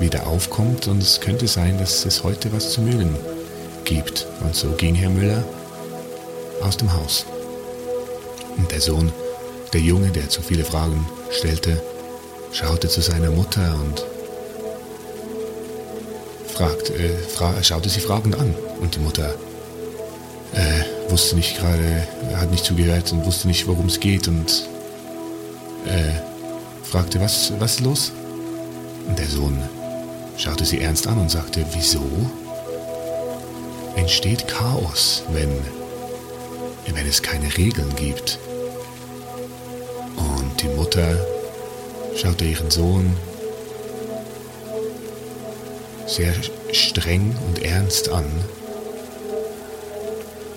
wieder 0.00 0.26
aufkommt 0.26 0.88
und 0.88 1.02
es 1.02 1.20
könnte 1.20 1.46
sein, 1.46 1.78
dass 1.78 2.04
es 2.04 2.24
heute 2.24 2.52
was 2.52 2.70
zu 2.70 2.80
mühlen 2.80 3.16
gibt. 3.84 4.26
Und 4.40 4.54
so 4.54 4.70
ging 4.72 4.94
Herr 4.94 5.10
Müller 5.10 5.44
aus 6.62 6.76
dem 6.76 6.92
Haus. 6.92 7.26
Und 8.56 8.70
der 8.70 8.80
Sohn, 8.80 9.12
der 9.72 9.80
Junge, 9.80 10.10
der 10.10 10.28
zu 10.28 10.42
viele 10.42 10.64
Fragen 10.64 11.06
stellte, 11.30 11.82
schaute 12.52 12.88
zu 12.88 13.00
seiner 13.00 13.30
Mutter 13.30 13.74
und 13.82 14.04
fragt, 16.54 16.90
äh, 16.90 17.16
fra 17.34 17.62
schaute 17.62 17.88
sie 17.88 18.00
fragend 18.00 18.38
an. 18.38 18.54
Und 18.80 18.94
die 18.94 19.00
Mutter 19.00 19.34
äh, 20.54 21.10
wusste 21.10 21.36
nicht 21.36 21.58
gerade, 21.58 22.06
hat 22.36 22.50
nicht 22.50 22.64
zugehört 22.64 23.12
und 23.12 23.24
wusste 23.26 23.48
nicht, 23.48 23.66
worum 23.66 23.86
es 23.86 24.00
geht 24.00 24.28
und 24.28 24.68
äh, 25.84 26.84
fragte, 26.84 27.20
was, 27.20 27.52
was 27.58 27.74
ist 27.74 27.80
los? 27.80 28.12
Der 29.18 29.26
Sohn 29.26 29.58
schaute 30.36 30.64
sie 30.64 30.80
ernst 30.80 31.06
an 31.06 31.18
und 31.18 31.30
sagte, 31.30 31.64
wieso 31.72 32.04
entsteht 33.96 34.48
Chaos, 34.48 35.22
wenn, 35.32 35.50
wenn 36.94 37.06
es 37.06 37.22
keine 37.22 37.56
Regeln 37.56 37.94
gibt? 37.96 38.38
Und 40.16 40.62
die 40.62 40.68
Mutter 40.68 41.16
schaut 42.16 42.40
er 42.42 42.48
ihren 42.48 42.70
Sohn 42.70 43.16
sehr 46.06 46.32
streng 46.72 47.34
und 47.46 47.62
ernst 47.62 48.08
an. 48.08 48.26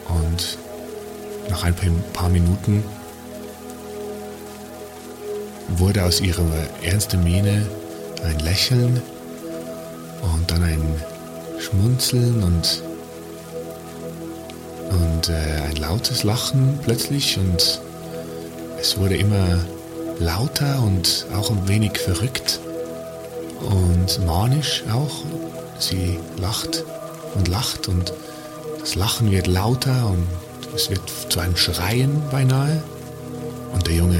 Und 0.07 0.57
nach 1.49 1.63
ein 1.63 1.75
paar 2.13 2.29
Minuten 2.29 2.83
wurde 5.69 6.03
aus 6.03 6.21
ihrer 6.21 6.45
ernsten 6.83 7.23
Miene 7.23 7.65
ein 8.23 8.39
Lächeln 8.39 9.01
und 10.21 10.51
dann 10.51 10.63
ein 10.63 11.01
Schmunzeln 11.59 12.43
und, 12.43 12.83
und 14.89 15.29
äh, 15.29 15.61
ein 15.69 15.75
lautes 15.75 16.23
Lachen 16.23 16.79
plötzlich 16.83 17.37
und 17.37 17.81
es 18.79 18.97
wurde 18.97 19.17
immer 19.17 19.59
lauter 20.19 20.81
und 20.83 21.25
auch 21.35 21.49
ein 21.51 21.67
wenig 21.67 21.97
verrückt 21.97 22.59
und 23.61 24.25
manisch 24.25 24.83
auch. 24.91 25.23
Sie 25.79 26.17
lacht 26.37 26.83
und 27.35 27.47
lacht 27.47 27.87
und 27.87 28.13
das 28.79 28.95
Lachen 28.95 29.31
wird 29.31 29.47
lauter 29.47 30.07
und 30.07 30.27
es 30.75 30.89
wird 30.89 31.01
zu 31.29 31.39
einem 31.39 31.57
Schreien 31.57 32.21
beinahe. 32.31 32.81
Und 33.73 33.85
der 33.87 33.95
Junge 33.95 34.19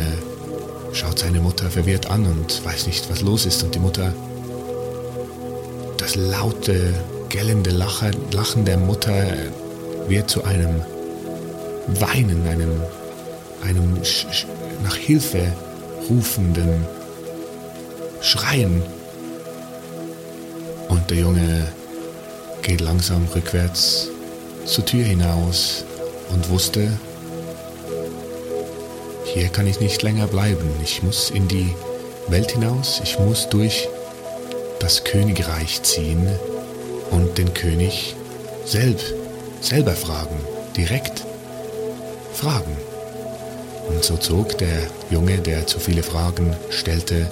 schaut 0.93 1.19
seine 1.19 1.39
Mutter 1.39 1.69
verwirrt 1.69 2.09
an 2.09 2.25
und 2.25 2.63
weiß 2.65 2.87
nicht, 2.87 3.09
was 3.09 3.21
los 3.21 3.45
ist. 3.45 3.63
Und 3.63 3.75
die 3.75 3.79
Mutter, 3.79 4.13
das 5.97 6.15
laute, 6.15 6.93
gellende 7.29 7.71
Lachen, 7.71 8.15
Lachen 8.31 8.65
der 8.65 8.77
Mutter 8.77 9.13
wird 10.07 10.29
zu 10.29 10.43
einem 10.43 10.81
Weinen, 11.87 12.47
einem, 12.47 12.81
einem 13.63 14.01
nach 14.83 14.95
Hilfe 14.95 15.53
rufenden 16.09 16.85
Schreien. 18.21 18.81
Und 20.89 21.09
der 21.09 21.17
Junge 21.17 21.67
geht 22.61 22.81
langsam 22.81 23.27
rückwärts 23.33 24.09
zur 24.65 24.85
Tür 24.85 25.05
hinaus 25.05 25.85
und 26.29 26.49
wusste, 26.49 26.91
hier 29.37 29.49
kann 29.49 29.67
ich 29.67 29.79
nicht 29.79 30.01
länger 30.01 30.25
bleiben. 30.25 30.67
Ich 30.83 31.03
muss 31.03 31.29
in 31.29 31.47
die 31.47 31.73
Welt 32.27 32.51
hinaus, 32.51 33.01
ich 33.03 33.19
muss 33.19 33.47
durch 33.49 33.87
das 34.79 35.03
Königreich 35.03 35.83
ziehen 35.83 36.27
und 37.11 37.37
den 37.37 37.53
König 37.53 38.15
selbst, 38.65 39.13
selber 39.61 39.93
fragen, 39.93 40.39
direkt 40.75 41.23
fragen. 42.33 42.75
Und 43.87 44.03
so 44.03 44.17
zog 44.17 44.57
der 44.57 44.87
Junge, 45.11 45.37
der 45.37 45.67
zu 45.67 45.79
viele 45.79 46.03
Fragen 46.03 46.55
stellte, 46.69 47.29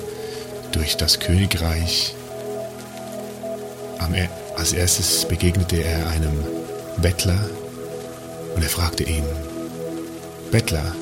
durch 0.72 0.98
das 0.98 1.20
Königreich. 1.20 2.16
E-, 4.14 4.30
als 4.56 4.74
erstes 4.74 5.26
begegnete 5.26 5.84
er 5.84 6.08
einem 6.10 6.46
Bettler 6.98 7.50
und 8.56 8.62
er 8.62 8.70
fragte 8.70 9.04
ihn, 9.04 9.26
Bettler, 10.52 10.96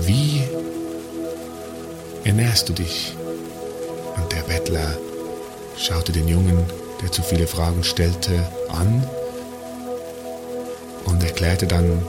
wie 0.00 0.42
ernährst 2.24 2.68
du 2.68 2.72
dich? 2.72 3.14
Und 4.16 4.32
der 4.32 4.42
Bettler 4.42 4.96
schaute 5.76 6.12
den 6.12 6.28
Jungen, 6.28 6.58
der 7.02 7.10
zu 7.12 7.22
viele 7.22 7.46
Fragen 7.46 7.84
stellte, 7.84 8.46
an 8.68 9.04
und 11.04 11.22
erklärte 11.22 11.66
dann, 11.66 12.04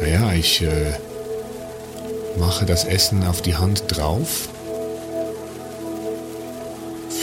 naja, 0.00 0.32
ich 0.32 0.62
äh, 0.62 0.92
mache 2.38 2.66
das 2.66 2.84
Essen 2.84 3.26
auf 3.26 3.42
die 3.42 3.56
Hand 3.56 3.84
drauf, 3.88 4.48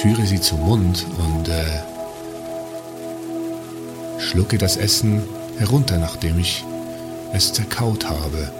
führe 0.02 0.26
sie 0.26 0.40
zum 0.40 0.62
Mund 0.62 1.06
und 1.18 1.50
äh, 1.50 1.66
schlucke 4.20 4.58
das 4.58 4.78
Essen 4.78 5.24
herunter, 5.58 5.98
nachdem 5.98 6.40
ich 6.40 6.64
es 7.34 7.54
zerkaut 7.54 8.10
habe. 8.10 8.52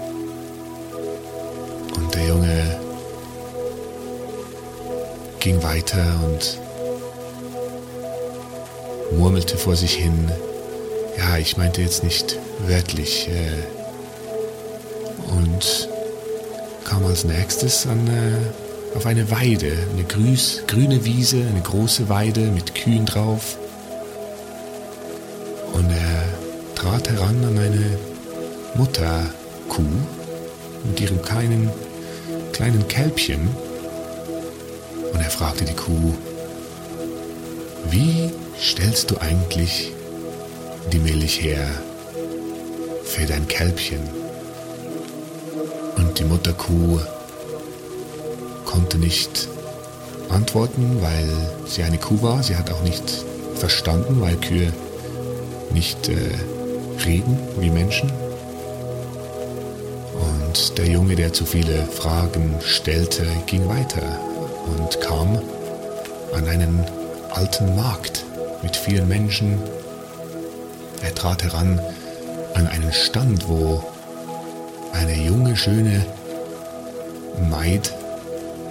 Und 1.96 2.14
der 2.14 2.26
Junge 2.26 2.80
ging 5.40 5.62
weiter 5.62 6.20
und 6.24 6.58
murmelte 9.18 9.56
vor 9.56 9.76
sich 9.76 9.94
hin, 9.94 10.30
ja, 11.18 11.38
ich 11.38 11.56
meinte 11.56 11.82
jetzt 11.82 12.04
nicht 12.04 12.38
wörtlich, 12.66 13.28
äh, 13.28 13.80
und 15.32 15.88
kam 16.84 17.04
als 17.04 17.24
nächstes 17.24 17.86
an, 17.86 18.06
äh, 18.06 18.96
auf 18.96 19.06
eine 19.06 19.30
Weide, 19.30 19.72
eine 19.92 20.04
grüß, 20.04 20.64
grüne 20.66 21.04
Wiese, 21.04 21.44
eine 21.48 21.60
große 21.60 22.08
Weide 22.08 22.40
mit 22.50 22.74
Kühen 22.74 23.06
drauf. 23.06 23.56
Und 25.72 25.90
er 25.90 26.24
trat 26.74 27.08
heran 27.08 27.44
an 27.44 27.58
eine 27.58 27.98
Mutterkuh 28.74 29.82
mit 30.84 31.00
ihrem 31.00 31.20
kleinen, 31.22 31.70
kleinen 32.52 32.86
Kälbchen. 32.88 33.48
Und 35.12 35.20
er 35.20 35.30
fragte 35.30 35.64
die 35.64 35.74
Kuh, 35.74 36.14
wie 37.90 38.30
stellst 38.60 39.10
du 39.10 39.18
eigentlich 39.18 39.92
die 40.92 40.98
Milch 40.98 41.42
her 41.42 41.66
für 43.04 43.26
dein 43.26 43.46
Kälbchen? 43.48 44.00
Und 45.96 46.18
die 46.18 46.24
Mutterkuh 46.24 47.00
konnte 48.64 48.98
nicht 48.98 49.48
antworten, 50.28 50.98
weil 51.00 51.28
sie 51.66 51.82
eine 51.82 51.98
Kuh 51.98 52.22
war. 52.22 52.42
Sie 52.42 52.56
hat 52.56 52.70
auch 52.70 52.82
nicht 52.82 53.24
verstanden, 53.56 54.20
weil 54.20 54.36
Kühe 54.36 54.72
nicht 55.72 56.08
äh, 56.08 56.14
reden 57.04 57.38
wie 57.58 57.70
Menschen. 57.70 58.10
Der 60.80 60.88
Junge, 60.88 61.14
der 61.14 61.30
zu 61.30 61.44
viele 61.44 61.84
Fragen 61.84 62.54
stellte, 62.64 63.26
ging 63.44 63.68
weiter 63.68 64.18
und 64.64 64.98
kam 65.02 65.38
an 66.32 66.48
einen 66.48 66.82
alten 67.34 67.76
Markt 67.76 68.24
mit 68.62 68.74
vielen 68.74 69.06
Menschen. 69.06 69.58
Er 71.02 71.14
trat 71.14 71.42
heran 71.42 71.78
an 72.54 72.66
einen 72.66 72.94
Stand, 72.94 73.46
wo 73.46 73.84
eine 74.94 75.22
junge, 75.22 75.54
schöne 75.54 76.06
Maid 77.50 77.92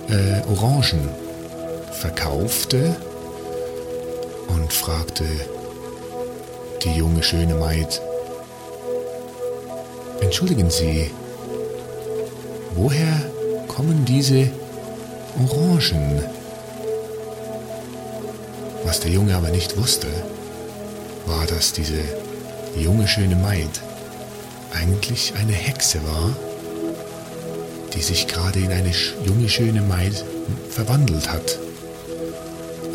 äh, 0.10 0.41
Orangen 0.50 1.10
verkaufte 1.91 2.95
und 4.48 4.74
fragte 4.74 5.26
die 6.84 6.93
junge, 6.93 7.22
schöne 7.22 7.54
Maid, 7.54 8.02
Entschuldigen 10.22 10.69
Sie, 10.69 11.10
woher 12.79 13.21
kommen 13.67 14.05
diese 14.05 14.49
Orangen? 15.37 16.23
Was 18.85 19.01
der 19.01 19.11
Junge 19.11 19.35
aber 19.35 19.49
nicht 19.49 19.77
wusste, 19.77 20.07
war, 21.25 21.45
dass 21.45 21.73
diese 21.73 22.01
junge, 22.77 23.07
schöne 23.07 23.35
Maid 23.35 23.81
eigentlich 24.73 25.33
eine 25.39 25.51
Hexe 25.51 25.99
war, 26.05 26.35
die 27.93 28.01
sich 28.01 28.27
gerade 28.27 28.59
in 28.59 28.71
eine 28.71 28.91
junge, 29.25 29.49
schöne 29.49 29.81
Maid 29.81 30.23
verwandelt 30.69 31.29
hat. 31.29 31.59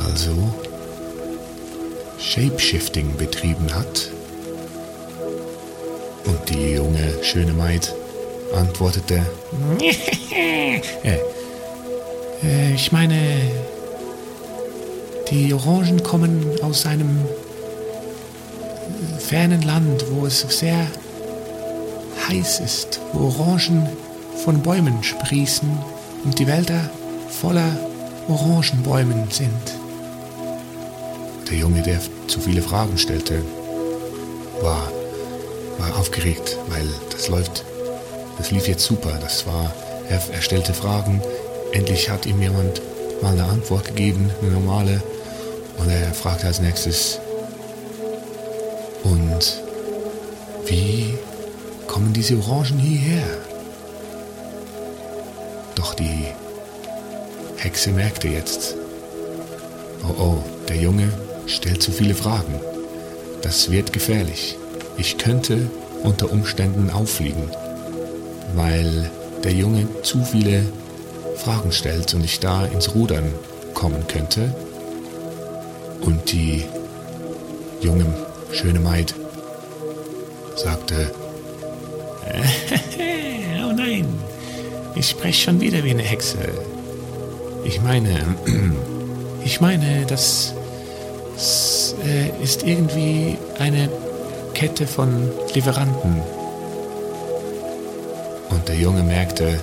Also 0.03 0.55
Shapeshifting 2.19 3.17
betrieben 3.17 3.75
hat. 3.75 4.11
Und 6.25 6.49
die 6.49 6.73
junge, 6.73 7.23
schöne 7.23 7.53
Maid 7.53 7.95
antwortete, 8.55 9.21
äh, 9.81 10.77
äh, 12.43 12.75
ich 12.75 12.93
meine, 12.93 13.17
die 15.31 15.53
Orangen 15.53 16.03
kommen 16.03 16.45
aus 16.63 16.87
einem 16.87 17.19
fernen 19.19 19.63
Land, 19.63 20.05
wo 20.11 20.27
es 20.27 20.41
sehr 20.41 20.87
heiß 22.29 22.61
ist, 22.61 23.01
wo 23.13 23.27
Orangen 23.29 23.89
von 24.45 24.63
Bäumen 24.63 25.03
sprießen 25.03 25.69
und 26.25 26.39
die 26.39 26.47
Wälder 26.47 26.91
voller 27.29 27.77
Orangenbäumen 28.29 29.31
sind. 29.31 29.51
Der 31.51 31.59
Junge, 31.59 31.83
der 31.83 32.01
zu 32.27 32.41
viele 32.41 32.63
Fragen 32.63 32.97
stellte, 32.97 33.43
war, 34.63 34.91
war 35.79 35.99
aufgeregt, 35.99 36.59
weil 36.69 36.89
das 37.11 37.29
läuft, 37.29 37.65
das 38.39 38.51
lief 38.51 38.69
jetzt 38.69 38.85
super. 38.85 39.19
Das 39.21 39.47
war, 39.47 39.73
er, 40.09 40.21
er 40.33 40.43
stellte 40.43 40.75
Fragen, 40.75 41.23
endlich 41.73 42.11
hat 42.11 42.27
ihm 42.27 42.41
jemand 42.41 42.81
mal 43.23 43.33
eine 43.33 43.45
Antwort 43.45 43.89
gegeben, 43.89 44.31
eine 44.43 44.53
normale, 44.53 45.03
und 45.79 45.91
er 45.91 46.13
fragte 46.15 46.47
als 46.47 46.61
nächstes, 46.61 47.21
und 49.03 49.63
wie 50.67 51.15
kommen 51.87 52.13
diese 52.13 52.37
Orangen 52.39 52.79
hierher? 52.79 53.25
Doch 55.75 55.95
die 55.95 56.27
Hexe 57.57 57.91
merkte 57.91 58.29
jetzt, 58.29 58.77
oh 60.05 60.21
oh, 60.21 60.45
der 60.69 60.77
Junge 60.77 61.13
stellt 61.47 61.83
zu 61.83 61.93
viele 61.93 62.15
Fragen. 62.15 62.61
Das 63.43 63.71
wird 63.71 63.93
gefährlich. 63.93 64.57
Ich 64.97 65.19
könnte 65.19 65.71
unter 66.03 66.33
Umständen 66.33 66.91
auffliegen, 66.91 67.51
weil 68.55 69.11
der 69.43 69.53
Junge 69.53 69.87
zu 70.03 70.25
viele 70.25 70.65
Fragen 71.37 71.73
stellt 71.73 72.15
und 72.15 72.25
ich 72.25 72.41
da 72.41 72.65
ins 72.67 72.95
Rudern 72.95 73.33
kommen 73.75 74.07
könnte. 74.09 74.55
Und 76.01 76.33
die 76.33 76.65
junge, 77.81 78.07
schöne 78.53 78.81
Maid 78.81 79.15
sagte, 80.57 81.11
oh 83.69 83.73
nein, 83.77 84.07
ich 84.95 85.11
spreche 85.11 85.45
schon 85.45 85.61
wieder 85.61 85.83
wie 85.85 85.91
eine 85.91 86.03
Hexe. 86.03 86.39
Ich 87.65 87.81
meine, 87.83 88.37
ich 89.45 89.61
meine, 89.61 90.07
das, 90.07 90.55
äh, 92.05 92.43
ist 92.43 92.63
irgendwie 92.63 93.37
eine 93.59 93.89
Kette 94.55 94.87
von 94.87 95.31
Lieferanten. 95.55 96.23
Und 98.51 98.69
der 98.69 98.77
Junge 98.77 99.03
merkte, 99.03 99.61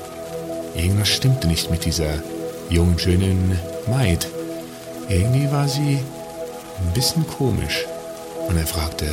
irgendwas 0.76 1.10
stimmte 1.10 1.48
nicht 1.48 1.70
mit 1.70 1.86
dieser 1.86 2.22
jungen, 2.70 2.98
schönen 2.98 3.60
Maid. 3.88 4.28
Irgendwie 5.10 5.52
war 5.52 5.68
sie 5.68 6.00
ein 6.80 6.94
bisschen 6.94 7.26
komisch. 7.28 7.86
Und 8.48 8.58
er 8.58 8.68
fragte, 8.68 9.06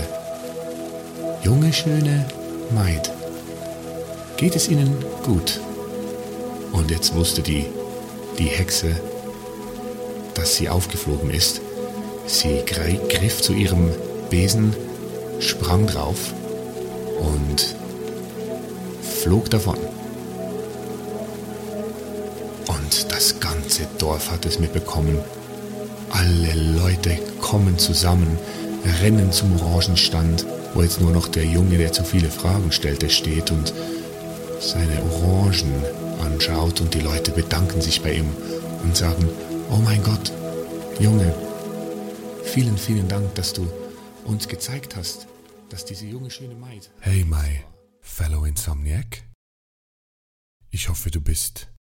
junge, 1.43 1.73
schöne 1.73 2.25
Maid, 2.71 3.11
geht 4.37 4.57
es 4.57 4.69
Ihnen 4.69 5.05
gut? 5.25 5.61
Und 6.73 6.91
jetzt 6.91 7.15
wusste 7.15 7.43
die, 7.43 7.67
die 8.39 8.47
Hexe, 8.47 8.95
dass 10.35 10.55
sie 10.55 10.69
aufgeflogen 10.69 11.31
ist. 11.31 11.61
Sie 12.27 12.63
griff 12.65 13.41
zu 13.43 13.53
ihrem 13.53 13.91
Besen, 14.31 14.75
sprang 15.41 15.87
drauf 15.87 16.33
und 17.21 17.75
flog 19.19 19.51
davon. 19.51 19.79
Und 22.69 23.13
das 23.13 23.41
ganze 23.41 23.87
Dorf 23.99 24.31
hat 24.31 24.47
es 24.47 24.59
mitbekommen. 24.59 25.19
Alle 26.11 26.55
Leute 26.55 27.19
kommen 27.41 27.79
zusammen, 27.79 28.39
rennen 29.03 29.33
zum 29.33 29.61
Orangenstand, 29.61 30.47
wo 30.75 30.83
jetzt 30.83 31.01
nur 31.01 31.11
noch 31.11 31.29
der 31.29 31.45
Junge, 31.45 31.79
der 31.79 31.93
zu 31.93 32.05
viele 32.05 32.31
Fragen 32.31 32.73
stellte, 32.73 33.11
steht 33.11 33.51
und 33.51 33.73
seine 34.61 35.03
Orangen 35.23 35.83
anschaut 36.25 36.81
und 36.81 36.95
die 36.95 37.01
Leute 37.01 37.31
bedanken 37.31 37.81
sich 37.81 38.03
bei 38.03 38.15
ihm 38.15 38.31
und 38.83 38.97
sagen, 38.97 39.29
oh 39.71 39.79
mein 39.85 40.03
Gott, 40.03 40.33
Junge, 40.99 41.35
vielen, 42.45 42.77
vielen 42.77 43.09
Dank, 43.09 43.35
dass 43.35 43.53
du 43.53 43.67
uns 44.25 44.49
gezeigt 44.49 44.97
hast, 44.97 45.27
dass 45.69 45.85
diese 45.85 46.07
junge, 46.07 46.31
schöne 46.31 46.55
Maid... 46.55 46.91
Hey, 47.01 47.25
my 47.25 47.65
fellow 48.09 48.45
Insomniac. 48.45 49.29
Ich 50.71 50.89
hoffe, 50.89 51.11
du 51.11 51.21
bist 51.21 51.73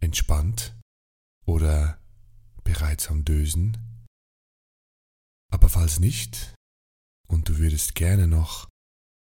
entspannt 0.00 0.76
oder 1.46 1.98
bereits 2.64 3.08
am 3.08 3.24
Dösen. 3.24 4.06
Aber 5.50 5.68
falls 5.68 5.98
nicht 5.98 6.54
und 7.28 7.48
du 7.48 7.58
würdest 7.58 7.94
gerne 7.94 8.26
noch 8.26 8.68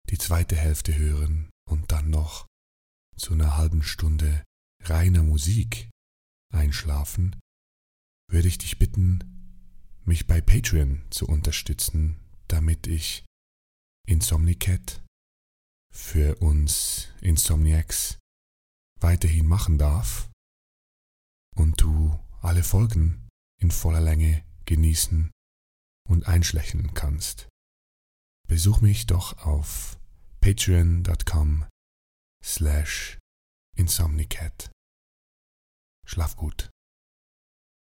die 0.09 0.17
zweite 0.17 0.55
Hälfte 0.55 0.97
hören 0.97 1.49
und 1.69 1.91
dann 1.91 2.09
noch 2.09 2.47
zu 3.15 3.33
einer 3.33 3.55
halben 3.55 3.81
Stunde 3.81 4.43
reiner 4.83 5.23
Musik 5.23 5.89
einschlafen, 6.53 7.39
würde 8.29 8.47
ich 8.47 8.57
dich 8.57 8.77
bitten, 8.77 9.23
mich 10.03 10.27
bei 10.27 10.41
Patreon 10.41 11.03
zu 11.11 11.27
unterstützen, 11.27 12.19
damit 12.47 12.87
ich 12.87 13.23
Insomnicat 14.07 15.04
für 15.95 16.35
uns 16.41 17.07
Insomniacs 17.21 18.19
weiterhin 18.99 19.47
machen 19.47 19.77
darf 19.77 20.29
und 21.55 21.81
du 21.81 22.19
alle 22.41 22.63
Folgen 22.63 23.27
in 23.61 23.71
voller 23.71 24.01
Länge 24.01 24.43
genießen 24.65 25.31
und 26.09 26.27
einschlächeln 26.27 26.93
kannst. 26.93 27.47
Besuch 28.47 28.81
mich 28.81 29.07
doch 29.07 29.45
auf 29.45 29.97
patreon.com 30.41 31.65
slash 32.43 33.17
insomnicat. 33.75 34.69
Schlaf 36.05 36.35
gut. 36.35 36.69